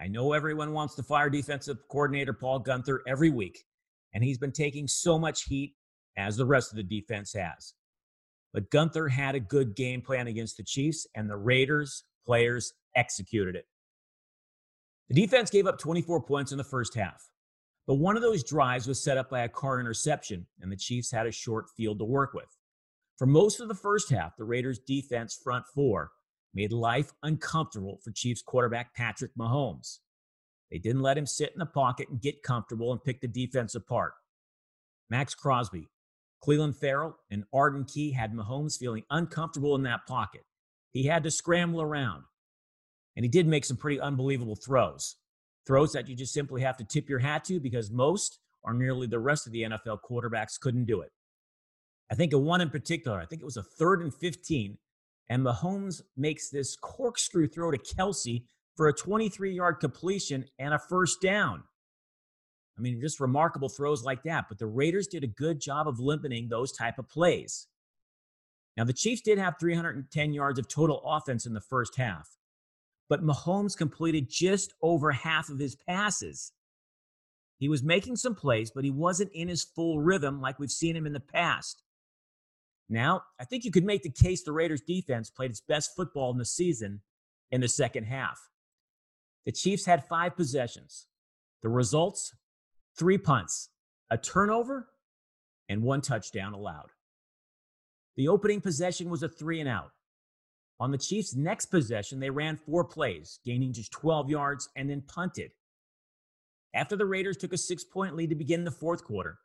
I 0.02 0.08
know 0.08 0.34
everyone 0.34 0.74
wants 0.74 0.96
to 0.96 1.04
fire 1.04 1.30
defensive 1.30 1.78
coordinator 1.90 2.34
Paul 2.34 2.64
Guenther 2.64 3.00
every 3.08 3.30
week, 3.30 3.66
and 4.14 4.24
he's 4.24 4.38
been 4.38 4.52
taking 4.52 4.88
so 4.88 5.20
much 5.20 5.44
heat 5.44 5.76
as 6.18 6.36
the 6.36 6.46
rest 6.46 6.72
of 6.72 6.78
the 6.78 6.84
defense 6.84 7.34
has. 7.34 7.74
But 8.54 8.70
Guenther 8.72 9.10
had 9.10 9.36
a 9.36 9.40
good 9.40 9.76
game 9.76 10.02
plan 10.02 10.28
against 10.28 10.58
the 10.58 10.64
Chiefs, 10.64 11.06
and 11.16 11.30
the 11.30 11.38
Raiders 11.38 12.04
players 12.26 12.74
executed 12.96 13.56
it. 13.56 13.66
The 15.10 15.22
defense 15.22 15.50
gave 15.50 15.68
up 15.68 15.80
24 15.80 16.24
points 16.24 16.52
in 16.52 16.58
the 16.58 16.64
first 16.64 16.96
half, 16.96 17.30
but 17.88 17.96
one 17.96 18.16
of 18.16 18.22
those 18.22 18.44
drives 18.44 18.88
was 18.88 19.04
set 19.04 19.18
up 19.18 19.30
by 19.30 19.42
a 19.42 19.50
Carr 19.50 19.80
interception, 19.80 20.46
and 20.62 20.72
the 20.72 20.78
Chiefs 20.78 21.12
had 21.12 21.28
a 21.28 21.32
short 21.32 21.66
field 21.76 22.00
to 22.00 22.06
work 22.06 22.34
with. 22.34 22.59
For 23.20 23.26
most 23.26 23.60
of 23.60 23.68
the 23.68 23.76
first 23.76 24.10
half, 24.10 24.38
the 24.38 24.46
Raiders' 24.46 24.80
defense 24.80 25.38
front 25.44 25.66
four 25.76 26.12
made 26.54 26.72
life 26.72 27.12
uncomfortable 27.22 28.00
for 28.02 28.12
Chiefs 28.12 28.42
quarterback 28.42 28.96
Patrick 28.96 29.32
Mahomes. 29.38 29.98
They 30.72 30.78
didn't 30.78 31.02
let 31.02 31.18
him 31.18 31.26
sit 31.26 31.52
in 31.52 31.60
the 31.60 31.66
pocket 31.66 32.08
and 32.10 32.22
get 32.22 32.44
comfortable 32.44 32.94
and 32.94 33.04
pick 33.04 33.20
the 33.20 33.28
defense 33.28 33.76
apart. 33.76 34.14
Maxx 35.10 35.36
Crosby, 35.36 35.90
Clelin 36.42 36.74
Ferrell, 36.74 37.18
and 37.30 37.44
Arden 37.54 37.84
Key 37.84 38.14
had 38.14 38.34
Mahomes 38.34 38.78
feeling 38.78 39.04
uncomfortable 39.10 39.76
in 39.76 39.84
that 39.84 40.08
pocket. 40.08 40.46
He 40.92 41.04
had 41.04 41.24
to 41.24 41.32
scramble 41.32 41.82
around. 41.82 42.24
And 43.18 43.26
he 43.26 43.30
did 43.30 43.48
make 43.48 43.66
some 43.66 43.76
pretty 43.76 44.00
unbelievable 44.00 44.56
throws. 44.56 45.18
Throws 45.68 45.92
that 45.92 46.08
you 46.08 46.16
just 46.16 46.34
simply 46.34 46.62
have 46.62 46.78
to 46.78 46.86
tip 46.86 47.10
your 47.10 47.20
hat 47.20 47.44
to 47.46 47.60
because 47.60 47.92
most 47.92 48.40
or 48.64 48.74
nearly 48.74 49.08
the 49.08 49.20
rest 49.20 49.46
of 49.46 49.52
the 49.52 49.64
NFL 49.64 50.00
quarterbacks 50.10 50.58
couldn't 50.58 50.86
do 50.86 51.02
it. 51.02 51.12
I 52.12 52.16
think 52.16 52.34
of 52.34 52.42
one 52.42 52.62
in 52.62 52.70
particular, 52.70 53.20
I 53.20 53.26
think 53.26 53.42
it 53.42 53.46
was 53.46 53.58
a 53.58 53.64
third 53.64 54.02
and 54.02 54.14
15, 54.14 54.78
and 55.30 55.46
Mahomes 55.46 56.02
makes 56.18 56.50
this 56.50 56.76
corkscrew 56.76 57.48
throw 57.48 57.72
to 57.72 57.78
Kelce 57.78 58.44
for 58.76 58.88
a 58.88 58.94
23 58.94 59.54
yard 59.54 59.80
completion 59.80 60.46
and 60.58 60.74
a 60.74 60.80
first 60.80 61.22
down. 61.22 61.64
I 62.78 62.82
mean, 62.82 63.02
just 63.02 63.20
remarkable 63.20 63.68
throws 63.68 64.04
like 64.04 64.24
that. 64.24 64.46
But 64.48 64.58
the 64.58 64.66
Raiders 64.66 65.08
did 65.08 65.24
a 65.24 65.28
good 65.28 65.60
job 65.60 65.88
of 65.88 66.00
limiting 66.00 66.48
those 66.48 66.72
type 66.72 66.98
of 66.98 67.10
plays. 67.10 67.68
Now, 68.78 68.86
the 68.86 68.94
Chiefs 68.94 69.22
did 69.22 69.38
have 69.38 69.56
310 69.60 70.32
yards 70.32 70.58
of 70.58 70.70
total 70.70 71.02
offense 71.06 71.46
in 71.46 71.54
the 71.54 71.60
first 71.60 71.98
half, 71.98 72.38
but 73.10 73.22
Mahomes 73.22 73.76
completed 73.76 74.30
just 74.30 74.74
over 74.82 75.12
half 75.12 75.50
of 75.50 75.60
his 75.60 75.76
passes. 75.76 76.54
He 77.58 77.68
was 77.68 77.84
making 77.84 78.16
some 78.16 78.36
plays, 78.36 78.72
but 78.72 78.86
he 78.86 78.92
wasn't 78.92 79.34
in 79.34 79.50
his 79.50 79.66
full 79.66 80.00
rhythm 80.00 80.40
like 80.40 80.58
we've 80.58 80.72
seen 80.72 80.96
him 80.96 81.06
in 81.06 81.12
the 81.12 81.20
past. 81.20 81.84
Now, 82.90 83.24
I 83.40 83.46
think 83.46 83.66
you 83.66 83.72
could 83.72 83.86
make 83.86 84.02
the 84.02 84.10
case 84.10 84.44
the 84.44 84.52
Raiders 84.52 84.82
defense 84.82 85.30
played 85.30 85.52
its 85.52 85.62
best 85.62 85.96
football 85.96 86.32
in 86.32 86.38
the 86.38 86.46
season 86.46 87.02
in 87.52 87.62
the 87.62 87.68
second 87.68 88.06
half. 88.06 88.40
The 89.46 89.52
Chiefs 89.52 89.86
had 89.86 90.08
five 90.08 90.36
possessions. 90.36 91.08
The 91.62 91.70
results 91.70 92.34
three 92.98 93.18
punts, 93.18 93.70
a 94.10 94.18
turnover, 94.18 94.90
and 95.70 95.84
one 95.84 96.02
touchdown 96.02 96.54
allowed. 96.54 96.90
The 98.18 98.28
opening 98.28 98.60
possession 98.60 99.10
was 99.10 99.24
a 99.24 99.30
three 99.30 99.60
and 99.60 99.70
out. 99.70 99.92
On 100.80 100.92
the 100.92 100.98
Chiefs' 100.98 101.36
next 101.36 101.68
possession, 101.68 102.20
they 102.20 102.30
ran 102.30 102.58
four 102.58 102.84
plays, 102.84 103.40
gaining 103.46 103.74
just 103.74 103.92
12 103.92 104.30
yards, 104.30 104.70
and 104.76 104.90
then 104.90 105.02
punted. 105.02 105.52
After 106.74 106.96
the 106.96 107.06
Raiders 107.06 107.38
took 107.38 107.54
a 107.54 107.58
six 107.58 107.84
point 107.84 108.16
lead 108.16 108.30
to 108.30 108.36
begin 108.36 108.64
the 108.64 108.72
fourth 108.72 109.04
quarter, 109.04 109.40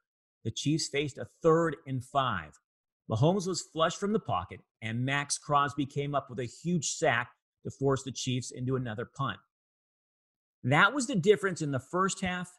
the 0.44 0.50
Chiefs 0.50 0.88
faced 0.88 1.18
a 1.18 1.28
third 1.42 1.76
and 1.86 2.04
five. 2.04 2.58
Mahomes 3.10 3.46
was 3.46 3.62
flushed 3.62 3.98
from 3.98 4.12
the 4.12 4.20
pocket, 4.20 4.60
and 4.80 5.04
Maxx 5.04 5.38
Crosby 5.38 5.86
came 5.86 6.14
up 6.14 6.30
with 6.30 6.38
a 6.38 6.44
huge 6.44 6.90
sack 6.92 7.30
to 7.64 7.70
force 7.70 8.02
the 8.02 8.12
Chiefs 8.12 8.50
into 8.50 8.76
another 8.76 9.04
punt. 9.04 9.38
That 10.62 10.94
was 10.94 11.06
the 11.06 11.14
difference 11.14 11.60
in 11.60 11.72
the 11.72 11.78
first 11.78 12.22
half 12.22 12.50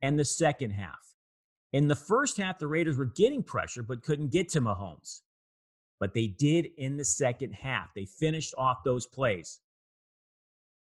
and 0.00 0.18
the 0.18 0.24
second 0.24 0.70
half. 0.70 1.14
In 1.72 1.88
the 1.88 1.96
first 1.96 2.38
half, 2.38 2.58
the 2.58 2.66
Raiders 2.66 2.96
were 2.96 3.04
getting 3.04 3.42
pressure 3.42 3.82
but 3.82 4.02
couldn't 4.02 4.30
get 4.30 4.48
to 4.50 4.60
Mahomes. 4.60 5.20
But 6.00 6.14
they 6.14 6.26
did 6.26 6.68
in 6.78 6.96
the 6.96 7.04
second 7.04 7.52
half. 7.52 7.92
They 7.94 8.06
finished 8.06 8.54
off 8.56 8.84
those 8.84 9.06
plays. 9.06 9.60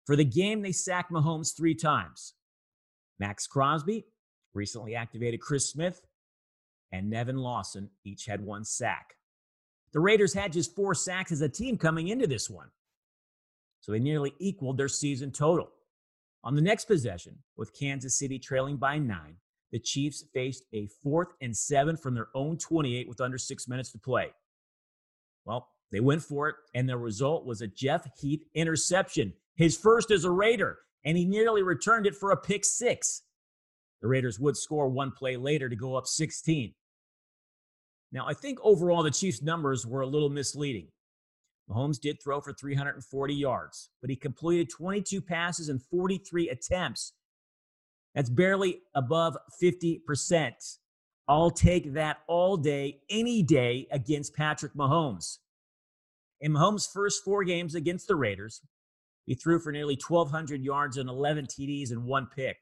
For 0.06 0.16
the 0.16 0.26
game, 0.26 0.62
they 0.62 0.72
sacked 0.72 1.12
Mahomes 1.12 1.56
three 1.56 1.76
times. 1.76 2.34
Maxx 3.20 3.48
Crosby, 3.48 4.06
recently 4.54 4.96
activated 4.96 5.42
Chris 5.42 5.70
Smith, 5.70 6.02
and 6.92 7.10
Nevin 7.10 7.38
Lawson 7.38 7.90
each 8.04 8.26
had 8.26 8.42
one 8.42 8.64
sack. 8.64 9.16
The 9.94 10.00
Raiders 10.00 10.34
had 10.34 10.54
just 10.54 10.76
four 10.76 10.94
sacks 10.94 11.32
as 11.32 11.42
a 11.42 11.50
team 11.50 11.78
coming 11.78 12.10
into 12.10 12.28
this 12.28 12.50
one. 12.50 12.68
So 13.82 13.92
they 13.92 14.00
nearly 14.00 14.34
equaled 14.40 14.78
their 14.78 14.88
season 14.88 15.32
total. 15.32 15.70
On 16.44 16.56
the 16.56 16.62
next 16.62 16.86
possession, 16.86 17.38
with 17.56 17.78
Kansas 17.78 18.18
City 18.18 18.40
trailing 18.40 18.78
by 18.78 18.98
nine, 18.98 19.36
the 19.72 19.80
Chiefs 19.80 20.24
faced 20.34 20.64
a 20.74 20.88
fourth 21.04 21.30
and 21.42 21.56
seven 21.56 21.98
from 21.98 22.14
their 22.14 22.30
own 22.34 22.58
28 22.58 23.08
with 23.08 23.22
under 23.22 23.38
six 23.38 23.68
minutes 23.68 23.92
to 23.92 23.98
play. 23.98 24.32
Well, 25.46 25.70
they 25.92 26.00
went 26.00 26.22
for 26.22 26.50
it, 26.50 26.56
and 26.74 26.88
the 26.88 26.98
result 26.98 27.46
was 27.46 27.62
a 27.62 27.68
Jeff 27.68 28.08
Heath 28.20 28.44
interception, 28.54 29.34
his 29.56 29.78
first 29.78 30.12
as 30.12 30.26
a 30.26 30.32
Raider, 30.32 30.80
and 31.06 31.18
he 31.18 31.26
nearly 31.26 31.64
returned 31.64 32.06
it 32.06 32.16
for 32.16 32.32
a 32.32 32.38
pick 32.38 32.66
six. 32.66 33.24
The 34.02 34.08
Raiders 34.08 34.40
would 34.40 34.58
score 34.58 34.90
one 34.90 35.12
play 35.12 35.38
later 35.38 35.70
to 35.70 35.76
go 35.76 35.96
up 35.96 36.08
16. 36.08 36.74
Now, 38.12 38.26
I 38.28 38.34
think 38.34 38.60
overall 38.62 39.04
the 39.04 39.12
Chiefs' 39.12 39.42
numbers 39.42 39.86
were 39.86 40.02
a 40.02 40.08
little 40.08 40.30
misleading. 40.30 40.88
Mahomes 41.70 42.00
did 42.00 42.22
throw 42.24 42.40
for 42.40 42.54
340 42.54 43.34
yards, 43.34 43.90
but 44.02 44.10
he 44.10 44.16
completed 44.16 44.70
22 44.70 45.22
passes 45.22 45.68
and 45.68 45.82
43 45.82 46.50
attempts. 46.50 47.14
That's 48.16 48.30
barely 48.30 48.80
above 48.96 49.38
50%. 49.62 50.78
I'll 51.28 51.52
take 51.52 51.94
that 51.94 52.20
all 52.28 52.56
day, 52.56 53.02
any 53.10 53.44
day 53.44 53.88
against 53.92 54.34
Patrick 54.34 54.74
Mahomes. 54.76 55.40
In 56.40 56.54
Mahomes' 56.54 56.90
first 56.92 57.24
four 57.24 57.44
games 57.44 57.76
against 57.76 58.08
the 58.08 58.16
Raiders, 58.16 58.62
he 59.26 59.36
threw 59.36 59.60
for 59.60 59.74
nearly 59.74 60.00
1,200 60.08 60.64
yards 60.64 60.96
and 60.96 61.10
11 61.10 61.48
TDs 61.48 61.92
and 61.92 62.06
one 62.06 62.28
pick. 62.34 62.58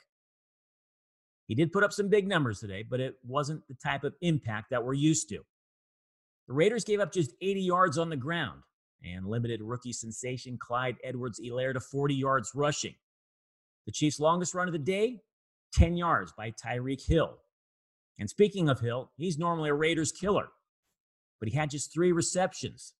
He 1.47 1.55
did 1.55 1.71
put 1.71 1.83
up 1.83 1.93
some 1.93 2.09
big 2.09 2.27
numbers 2.27 2.59
today, 2.59 2.83
but 2.83 2.99
it 2.99 3.15
wasn't 3.23 3.67
the 3.67 3.75
type 3.75 4.03
of 4.03 4.15
impact 4.21 4.71
that 4.71 4.83
we're 4.83 4.93
used 4.93 5.29
to. 5.29 5.39
The 6.47 6.53
Raiders 6.53 6.83
gave 6.83 6.99
up 6.99 7.11
just 7.11 7.33
80 7.41 7.61
yards 7.61 7.97
on 7.97 8.09
the 8.09 8.15
ground 8.15 8.61
and 9.03 9.27
limited 9.27 9.61
rookie 9.61 9.93
sensation 9.93 10.57
Clyde 10.57 10.97
Edwards 11.03 11.39
Helaire 11.39 11.73
to 11.73 11.79
40 11.79 12.15
yards 12.15 12.51
rushing. 12.55 12.95
The 13.85 13.91
Chiefs' 13.91 14.19
longest 14.19 14.55
run 14.55 14.67
of 14.67 14.73
the 14.73 14.79
day, 14.79 15.21
10 15.73 15.95
yards 15.97 16.33
by 16.35 16.51
Tyreek 16.51 17.05
Hill. 17.05 17.37
And 18.17 18.29
speaking 18.29 18.69
of 18.69 18.79
Hill, 18.79 19.11
he's 19.17 19.37
normally 19.37 19.69
a 19.69 19.73
Raiders 19.73 20.11
killer, 20.11 20.47
but 21.39 21.49
he 21.49 21.55
had 21.55 21.69
just 21.69 21.93
three 21.93 22.11
receptions. 22.11 22.93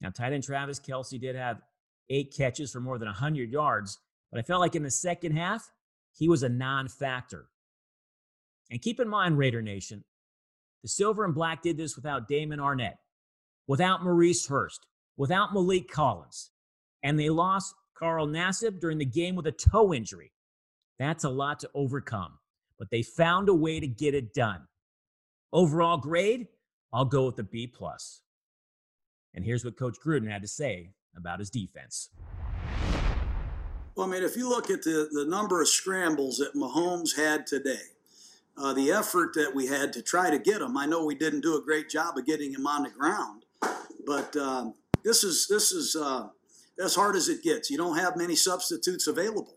Now, 0.00 0.10
tight 0.10 0.32
end 0.32 0.44
Travis 0.44 0.78
Kelce 0.78 1.18
did 1.20 1.34
have 1.34 1.62
eight 2.10 2.34
catches 2.36 2.70
for 2.70 2.80
more 2.80 2.98
than 2.98 3.06
100 3.06 3.50
yards, 3.50 3.98
but 4.30 4.38
I 4.38 4.42
felt 4.42 4.60
like 4.60 4.74
in 4.74 4.82
the 4.82 4.90
second 4.90 5.32
half, 5.32 5.70
he 6.16 6.28
was 6.28 6.42
a 6.42 6.48
non 6.48 6.88
factor. 6.88 7.46
And 8.70 8.82
keep 8.82 8.98
in 8.98 9.08
mind, 9.08 9.38
Raider 9.38 9.62
Nation, 9.62 10.04
the 10.82 10.88
Silver 10.88 11.24
and 11.24 11.34
Black 11.34 11.62
did 11.62 11.76
this 11.76 11.96
without 11.96 12.28
Damon 12.28 12.58
Arnette, 12.58 12.98
without 13.66 14.02
Maurice 14.02 14.46
Hurst, 14.46 14.86
without 15.16 15.50
Maliek 15.50 15.88
Collins. 15.88 16.50
And 17.02 17.18
they 17.18 17.30
lost 17.30 17.74
Carl 17.96 18.26
Nassib 18.26 18.80
during 18.80 18.98
the 18.98 19.04
game 19.04 19.36
with 19.36 19.46
a 19.46 19.52
toe 19.52 19.94
injury. 19.94 20.32
That's 20.98 21.24
a 21.24 21.30
lot 21.30 21.60
to 21.60 21.70
overcome, 21.74 22.38
but 22.78 22.90
they 22.90 23.02
found 23.02 23.48
a 23.48 23.54
way 23.54 23.80
to 23.80 23.86
get 23.86 24.14
it 24.14 24.34
done. 24.34 24.62
Overall 25.52 25.98
grade, 25.98 26.48
I'll 26.92 27.04
go 27.04 27.26
with 27.26 27.38
a 27.38 27.44
B 27.44 27.66
plus. 27.66 28.22
And 29.34 29.44
here's 29.44 29.64
what 29.64 29.78
Coach 29.78 29.96
Gruden 30.04 30.30
had 30.30 30.42
to 30.42 30.48
say 30.48 30.90
about 31.14 31.38
his 31.38 31.50
defense. 31.50 32.10
Well, 33.96 34.06
I 34.06 34.10
mean, 34.10 34.22
if 34.22 34.36
you 34.36 34.46
look 34.46 34.68
at 34.68 34.82
the, 34.82 35.08
the 35.10 35.24
number 35.24 35.62
of 35.62 35.68
scrambles 35.68 36.36
that 36.36 36.54
Mahomes 36.54 37.16
had 37.16 37.46
today, 37.46 37.80
uh, 38.58 38.74
the 38.74 38.90
effort 38.90 39.32
that 39.36 39.54
we 39.54 39.68
had 39.68 39.94
to 39.94 40.02
try 40.02 40.28
to 40.28 40.38
get 40.38 40.60
him, 40.60 40.76
I 40.76 40.84
know 40.84 41.06
we 41.06 41.14
didn't 41.14 41.40
do 41.40 41.56
a 41.56 41.62
great 41.62 41.88
job 41.88 42.18
of 42.18 42.26
getting 42.26 42.52
him 42.52 42.66
on 42.66 42.82
the 42.82 42.90
ground, 42.90 43.46
but 44.06 44.36
um, 44.36 44.74
this 45.02 45.24
is 45.24 45.46
this 45.48 45.72
is 45.72 45.96
uh, 45.96 46.28
as 46.78 46.94
hard 46.94 47.16
as 47.16 47.30
it 47.30 47.42
gets. 47.42 47.70
You 47.70 47.78
don't 47.78 47.96
have 47.96 48.18
many 48.18 48.36
substitutes 48.36 49.06
available. 49.06 49.56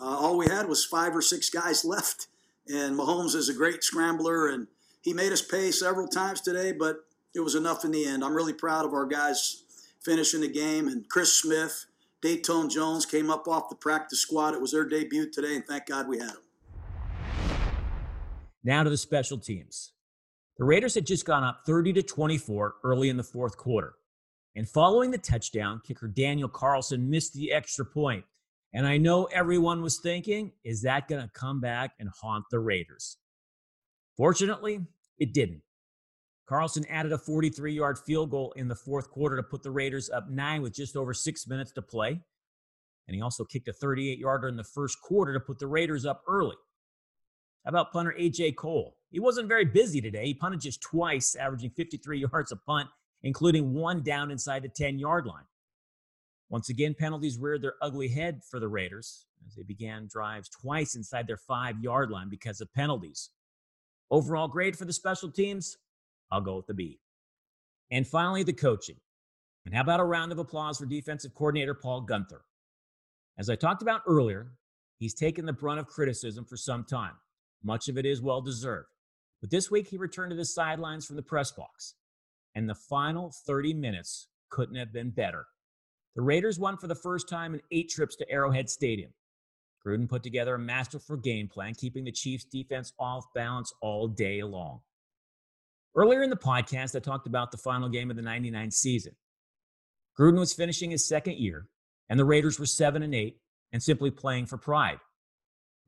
Uh, 0.00 0.16
all 0.16 0.38
we 0.38 0.46
had 0.46 0.68
was 0.68 0.84
five 0.84 1.16
or 1.16 1.22
six 1.22 1.50
guys 1.50 1.84
left, 1.84 2.28
and 2.68 2.96
Mahomes 2.96 3.34
is 3.34 3.48
a 3.48 3.54
great 3.54 3.82
scrambler, 3.82 4.46
and 4.46 4.68
he 5.02 5.12
made 5.12 5.32
us 5.32 5.42
pay 5.42 5.72
several 5.72 6.06
times 6.06 6.40
today, 6.40 6.70
but 6.70 6.98
it 7.34 7.40
was 7.40 7.56
enough 7.56 7.84
in 7.84 7.90
the 7.90 8.06
end. 8.06 8.22
I'm 8.22 8.34
really 8.34 8.52
proud 8.52 8.84
of 8.84 8.92
our 8.92 9.06
guys 9.06 9.64
finishing 10.00 10.42
the 10.42 10.48
game, 10.48 10.86
and 10.86 11.08
Chris 11.08 11.32
Smith 11.32 11.86
Datone 12.22 12.70
Jones 12.70 13.04
came 13.04 13.30
up 13.30 13.48
off 13.48 13.68
the 13.68 13.74
practice 13.74 14.20
squad. 14.20 14.54
It 14.54 14.60
was 14.60 14.72
their 14.72 14.84
debut 14.84 15.28
today, 15.28 15.56
and 15.56 15.66
thank 15.66 15.86
God 15.86 16.06
we 16.06 16.18
had 16.18 16.30
them. 16.30 16.36
Now 18.62 18.84
to 18.84 18.90
the 18.90 18.96
special 18.96 19.38
teams. 19.38 19.92
The 20.56 20.64
Raiders 20.64 20.94
had 20.94 21.06
just 21.06 21.26
gone 21.26 21.42
up 21.42 21.62
30 21.66 21.94
to 21.94 22.02
24 22.02 22.74
early 22.84 23.08
in 23.08 23.16
the 23.16 23.24
fourth 23.24 23.56
quarter. 23.56 23.94
And 24.54 24.68
following 24.68 25.10
the 25.10 25.18
touchdown, 25.18 25.80
kicker 25.84 26.06
Daniel 26.06 26.48
Carlson 26.48 27.10
missed 27.10 27.34
the 27.34 27.52
extra 27.52 27.84
point. 27.84 28.24
And 28.72 28.86
I 28.86 28.98
know 28.98 29.24
everyone 29.24 29.82
was 29.82 29.98
thinking, 29.98 30.52
is 30.62 30.82
that 30.82 31.08
going 31.08 31.22
to 31.22 31.28
come 31.32 31.60
back 31.60 31.92
and 31.98 32.08
haunt 32.20 32.44
the 32.50 32.60
Raiders? 32.60 33.16
Fortunately, 34.16 34.80
it 35.18 35.34
didn't. 35.34 35.62
Carlson 36.52 36.84
added 36.90 37.12
a 37.12 37.18
43 37.18 37.72
yard 37.72 37.98
field 37.98 38.30
goal 38.30 38.52
in 38.56 38.68
the 38.68 38.74
fourth 38.74 39.10
quarter 39.10 39.36
to 39.36 39.42
put 39.42 39.62
the 39.62 39.70
Raiders 39.70 40.10
up 40.10 40.28
nine 40.28 40.60
with 40.60 40.74
just 40.74 40.96
over 40.96 41.14
six 41.14 41.46
minutes 41.46 41.72
to 41.72 41.80
play. 41.80 42.20
And 43.08 43.14
he 43.14 43.22
also 43.22 43.42
kicked 43.42 43.68
a 43.68 43.72
38 43.72 44.18
yarder 44.18 44.48
in 44.48 44.58
the 44.58 44.62
first 44.62 45.00
quarter 45.00 45.32
to 45.32 45.40
put 45.40 45.58
the 45.58 45.66
Raiders 45.66 46.04
up 46.04 46.22
early. 46.28 46.56
How 47.64 47.70
about 47.70 47.90
punter 47.90 48.14
A.J. 48.18 48.52
Cole? 48.52 48.98
He 49.10 49.18
wasn't 49.18 49.48
very 49.48 49.64
busy 49.64 50.02
today. 50.02 50.26
He 50.26 50.34
punted 50.34 50.60
just 50.60 50.82
twice, 50.82 51.34
averaging 51.36 51.70
53 51.70 52.18
yards 52.32 52.52
a 52.52 52.56
punt, 52.56 52.90
including 53.22 53.72
one 53.72 54.02
down 54.02 54.30
inside 54.30 54.62
the 54.62 54.68
10 54.68 54.98
yard 54.98 55.24
line. 55.24 55.46
Once 56.50 56.68
again, 56.68 56.94
penalties 56.98 57.38
reared 57.38 57.62
their 57.62 57.76
ugly 57.80 58.08
head 58.08 58.42
for 58.44 58.60
the 58.60 58.68
Raiders 58.68 59.24
as 59.46 59.54
they 59.54 59.62
began 59.62 60.06
drives 60.06 60.50
twice 60.50 60.96
inside 60.96 61.26
their 61.26 61.38
five 61.38 61.80
yard 61.80 62.10
line 62.10 62.28
because 62.28 62.60
of 62.60 62.70
penalties. 62.74 63.30
Overall 64.10 64.48
grade 64.48 64.76
for 64.76 64.84
the 64.84 64.92
special 64.92 65.30
teams 65.30 65.78
I'll 66.32 66.40
go 66.40 66.56
with 66.56 66.66
the 66.66 66.74
B. 66.74 66.98
And 67.92 68.08
finally, 68.08 68.42
the 68.42 68.54
coaching. 68.54 68.96
And 69.66 69.74
how 69.74 69.82
about 69.82 70.00
a 70.00 70.04
round 70.04 70.32
of 70.32 70.38
applause 70.38 70.78
for 70.78 70.86
defensive 70.86 71.34
coordinator 71.34 71.74
Paul 71.74 72.06
Guenther? 72.06 72.40
As 73.38 73.50
I 73.50 73.54
talked 73.54 73.82
about 73.82 74.00
earlier, 74.08 74.52
he's 74.98 75.14
taken 75.14 75.46
the 75.46 75.52
brunt 75.52 75.78
of 75.78 75.86
criticism 75.86 76.44
for 76.44 76.56
some 76.56 76.84
time. 76.84 77.12
Much 77.62 77.88
of 77.88 77.98
it 77.98 78.06
is 78.06 78.22
well 78.22 78.40
deserved. 78.40 78.88
But 79.40 79.50
this 79.50 79.70
week, 79.70 79.88
he 79.88 79.98
returned 79.98 80.30
to 80.30 80.36
the 80.36 80.44
sidelines 80.44 81.06
from 81.06 81.16
the 81.16 81.22
press 81.22 81.52
box. 81.52 81.94
And 82.54 82.68
the 82.68 82.74
final 82.74 83.32
30 83.46 83.74
minutes 83.74 84.28
couldn't 84.50 84.76
have 84.76 84.92
been 84.92 85.10
better. 85.10 85.46
The 86.16 86.22
Raiders 86.22 86.58
won 86.58 86.76
for 86.76 86.86
the 86.86 86.94
first 86.94 87.28
time 87.28 87.54
in 87.54 87.60
eight 87.70 87.88
trips 87.88 88.16
to 88.16 88.30
Arrowhead 88.30 88.68
Stadium. 88.68 89.12
Gruden 89.86 90.08
put 90.08 90.22
together 90.22 90.54
a 90.54 90.58
masterful 90.58 91.16
game 91.16 91.48
plan, 91.48 91.74
keeping 91.74 92.04
the 92.04 92.12
Chiefs' 92.12 92.44
defense 92.44 92.92
off 92.98 93.24
balance 93.34 93.72
all 93.80 94.08
day 94.08 94.42
long. 94.42 94.80
Earlier 95.94 96.22
in 96.22 96.30
the 96.30 96.36
podcast, 96.36 96.96
I 96.96 97.00
talked 97.00 97.26
about 97.26 97.50
the 97.50 97.58
final 97.58 97.88
game 97.88 98.10
of 98.10 98.16
the 98.16 98.22
99 98.22 98.70
season. 98.70 99.14
Gruden 100.18 100.38
was 100.38 100.54
finishing 100.54 100.90
his 100.90 101.06
second 101.06 101.38
year, 101.38 101.68
and 102.08 102.18
the 102.18 102.24
Raiders 102.24 102.58
were 102.58 102.66
7 102.66 103.02
and 103.02 103.14
8 103.14 103.36
and 103.72 103.82
simply 103.82 104.10
playing 104.10 104.46
for 104.46 104.56
pride. 104.56 104.98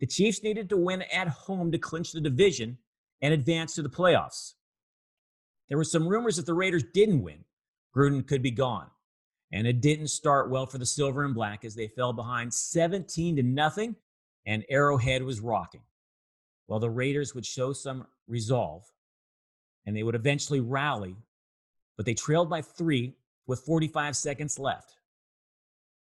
The 0.00 0.06
Chiefs 0.06 0.42
needed 0.42 0.68
to 0.68 0.76
win 0.76 1.02
at 1.02 1.28
home 1.28 1.72
to 1.72 1.78
clinch 1.78 2.12
the 2.12 2.20
division 2.20 2.78
and 3.22 3.32
advance 3.32 3.74
to 3.74 3.82
the 3.82 3.88
playoffs. 3.88 4.54
There 5.68 5.78
were 5.78 5.84
some 5.84 6.06
rumors 6.06 6.36
that 6.36 6.46
the 6.46 6.54
Raiders 6.54 6.84
didn't 6.92 7.22
win, 7.22 7.44
Gruden 7.94 8.26
could 8.26 8.42
be 8.42 8.50
gone. 8.50 8.90
And 9.52 9.66
it 9.66 9.80
didn't 9.80 10.08
start 10.08 10.50
well 10.50 10.66
for 10.66 10.78
the 10.78 10.86
Silver 10.86 11.24
and 11.24 11.34
Black 11.34 11.64
as 11.64 11.74
they 11.74 11.86
fell 11.86 12.12
behind 12.12 12.52
17 12.52 13.36
to 13.36 13.42
nothing 13.42 13.96
and 14.46 14.64
Arrowhead 14.68 15.22
was 15.22 15.40
rocking. 15.40 15.82
While 16.66 16.80
the 16.80 16.90
Raiders 16.90 17.34
would 17.34 17.46
show 17.46 17.72
some 17.72 18.06
resolve 18.26 18.84
and 19.86 19.96
they 19.96 20.02
would 20.02 20.14
eventually 20.14 20.60
rally, 20.60 21.16
but 21.96 22.06
they 22.06 22.14
trailed 22.14 22.50
by 22.50 22.62
three 22.62 23.14
with 23.46 23.60
45 23.60 24.16
seconds 24.16 24.58
left. 24.58 24.96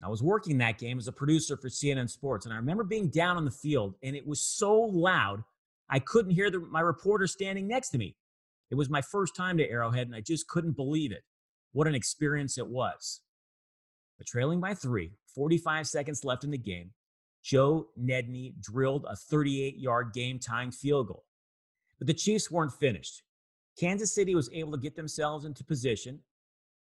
I 0.02 0.08
was 0.08 0.22
working 0.22 0.58
that 0.58 0.78
game 0.78 0.98
as 0.98 1.08
a 1.08 1.12
producer 1.12 1.56
for 1.56 1.68
CNN 1.68 2.08
Sports, 2.08 2.46
and 2.46 2.52
I 2.52 2.58
remember 2.58 2.84
being 2.84 3.08
down 3.08 3.36
on 3.36 3.44
the 3.44 3.50
field, 3.50 3.94
and 4.02 4.14
it 4.14 4.26
was 4.26 4.40
so 4.40 4.74
loud 4.78 5.42
I 5.90 5.98
couldn't 5.98 6.32
hear 6.32 6.50
the, 6.50 6.60
my 6.60 6.80
reporter 6.80 7.26
standing 7.26 7.66
next 7.66 7.90
to 7.90 7.98
me. 7.98 8.14
It 8.70 8.74
was 8.74 8.90
my 8.90 9.00
first 9.00 9.34
time 9.34 9.56
to 9.58 9.68
Arrowhead, 9.68 10.06
and 10.06 10.14
I 10.14 10.20
just 10.20 10.46
couldn't 10.46 10.76
believe 10.76 11.10
it. 11.10 11.24
What 11.72 11.88
an 11.88 11.94
experience 11.94 12.58
it 12.58 12.68
was. 12.68 13.22
But 14.18 14.26
trailing 14.26 14.60
by 14.60 14.74
three, 14.74 15.12
45 15.34 15.86
seconds 15.86 16.24
left 16.24 16.44
in 16.44 16.50
the 16.50 16.58
game, 16.58 16.90
Joe 17.42 17.88
Nedney 17.98 18.52
drilled 18.60 19.06
a 19.08 19.16
38 19.16 19.78
yard 19.78 20.12
game 20.12 20.38
tying 20.38 20.70
field 20.70 21.08
goal. 21.08 21.24
But 21.98 22.06
the 22.06 22.14
Chiefs 22.14 22.50
weren't 22.50 22.72
finished. 22.72 23.22
Kansas 23.78 24.12
City 24.12 24.34
was 24.34 24.50
able 24.52 24.72
to 24.72 24.78
get 24.78 24.96
themselves 24.96 25.44
into 25.44 25.62
position 25.64 26.20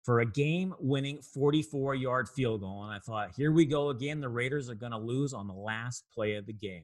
for 0.03 0.21
a 0.21 0.25
game 0.25 0.73
winning 0.79 1.21
44 1.21 1.95
yard 1.95 2.29
field 2.29 2.61
goal. 2.61 2.83
And 2.85 2.93
I 2.93 2.99
thought, 2.99 3.31
here 3.35 3.51
we 3.51 3.65
go 3.65 3.89
again. 3.89 4.21
The 4.21 4.29
Raiders 4.29 4.69
are 4.69 4.75
going 4.75 4.91
to 4.91 4.97
lose 4.97 5.33
on 5.33 5.47
the 5.47 5.53
last 5.53 6.05
play 6.13 6.35
of 6.35 6.45
the 6.45 6.53
game. 6.53 6.83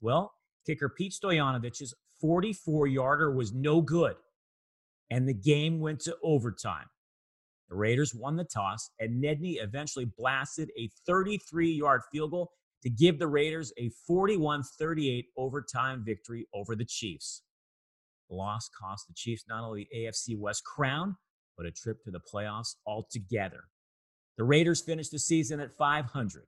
Well, 0.00 0.32
kicker 0.66 0.88
Pete 0.88 1.12
Stoyanovich's 1.12 1.94
44 2.20 2.86
yarder 2.86 3.32
was 3.32 3.52
no 3.52 3.80
good. 3.80 4.16
And 5.10 5.28
the 5.28 5.34
game 5.34 5.80
went 5.80 6.00
to 6.00 6.16
overtime. 6.22 6.86
The 7.68 7.76
Raiders 7.76 8.14
won 8.14 8.36
the 8.36 8.44
toss, 8.44 8.90
and 8.98 9.22
Nedney 9.22 9.62
eventually 9.62 10.04
blasted 10.04 10.70
a 10.78 10.90
33 11.06 11.70
yard 11.70 12.02
field 12.10 12.30
goal 12.30 12.52
to 12.82 12.90
give 12.90 13.18
the 13.18 13.26
Raiders 13.26 13.72
a 13.78 13.90
41 14.06 14.62
38 14.62 15.26
overtime 15.36 16.02
victory 16.04 16.46
over 16.54 16.74
the 16.74 16.84
Chiefs. 16.84 17.42
Loss 18.34 18.70
cost 18.78 19.06
the 19.06 19.14
Chiefs 19.14 19.44
not 19.48 19.64
only 19.64 19.88
the 19.90 19.98
AFC 19.98 20.38
West 20.38 20.64
crown, 20.64 21.16
but 21.56 21.66
a 21.66 21.70
trip 21.70 22.02
to 22.04 22.10
the 22.10 22.20
playoffs 22.20 22.74
altogether. 22.86 23.64
The 24.36 24.44
Raiders 24.44 24.80
finished 24.80 25.12
the 25.12 25.18
season 25.18 25.60
at 25.60 25.76
500. 25.76 26.46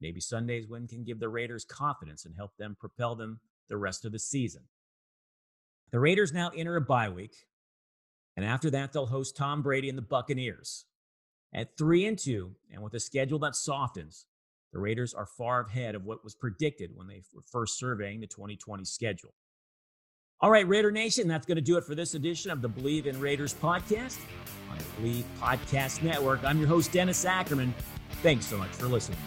Maybe 0.00 0.20
Sunday's 0.20 0.68
win 0.68 0.86
can 0.86 1.04
give 1.04 1.18
the 1.18 1.28
Raiders 1.28 1.64
confidence 1.64 2.24
and 2.24 2.36
help 2.36 2.52
them 2.58 2.76
propel 2.78 3.16
them 3.16 3.40
the 3.68 3.76
rest 3.76 4.04
of 4.04 4.12
the 4.12 4.18
season. 4.18 4.62
The 5.90 6.00
Raiders 6.00 6.32
now 6.32 6.50
enter 6.54 6.76
a 6.76 6.80
bye 6.80 7.08
week, 7.08 7.34
and 8.36 8.44
after 8.44 8.70
that, 8.70 8.92
they'll 8.92 9.06
host 9.06 9.36
Tom 9.36 9.62
Brady 9.62 9.88
and 9.88 9.98
the 9.98 10.02
Buccaneers. 10.02 10.84
At 11.52 11.78
3 11.78 12.06
and 12.06 12.18
2, 12.18 12.54
and 12.72 12.82
with 12.82 12.94
a 12.94 13.00
schedule 13.00 13.38
that 13.40 13.56
softens, 13.56 14.26
the 14.72 14.78
Raiders 14.78 15.14
are 15.14 15.26
far 15.26 15.62
ahead 15.62 15.94
of 15.94 16.04
what 16.04 16.22
was 16.22 16.34
predicted 16.34 16.90
when 16.94 17.06
they 17.06 17.22
were 17.34 17.42
first 17.50 17.78
surveying 17.78 18.20
the 18.20 18.26
2020 18.26 18.84
schedule. 18.84 19.34
All 20.40 20.52
right, 20.52 20.68
Raider 20.68 20.92
Nation, 20.92 21.26
that's 21.26 21.46
going 21.46 21.56
to 21.56 21.62
do 21.62 21.76
it 21.78 21.84
for 21.84 21.96
this 21.96 22.14
edition 22.14 22.52
of 22.52 22.62
the 22.62 22.68
Bleav 22.68 23.06
in 23.06 23.18
Raiders 23.20 23.54
podcast 23.54 24.18
on 24.70 24.78
the 24.78 24.84
Bleav 25.02 25.24
Podcast 25.40 26.00
Network. 26.02 26.44
I'm 26.44 26.60
your 26.60 26.68
host, 26.68 26.92
Dennis 26.92 27.24
Ackerman. 27.24 27.74
Thanks 28.22 28.46
so 28.46 28.56
much 28.56 28.70
for 28.70 28.86
listening. 28.86 29.18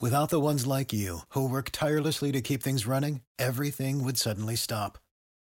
Without 0.00 0.30
the 0.30 0.40
ones 0.40 0.66
like 0.66 0.92
you, 0.92 1.20
who 1.28 1.48
work 1.48 1.70
tirelessly 1.70 2.32
to 2.32 2.40
keep 2.40 2.64
things 2.64 2.84
running, 2.84 3.20
everything 3.38 4.02
would 4.02 4.16
suddenly 4.16 4.56
stop. 4.56 4.98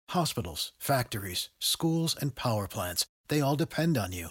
Hospitals, 0.09 0.73
factories, 0.79 1.51
schools, 1.61 2.17
and 2.21 2.35
power 2.35 2.67
plants, 2.67 3.07
they 3.29 3.41
all 3.41 3.55
depend 3.55 3.97
on 3.97 4.11
you. 4.11 4.31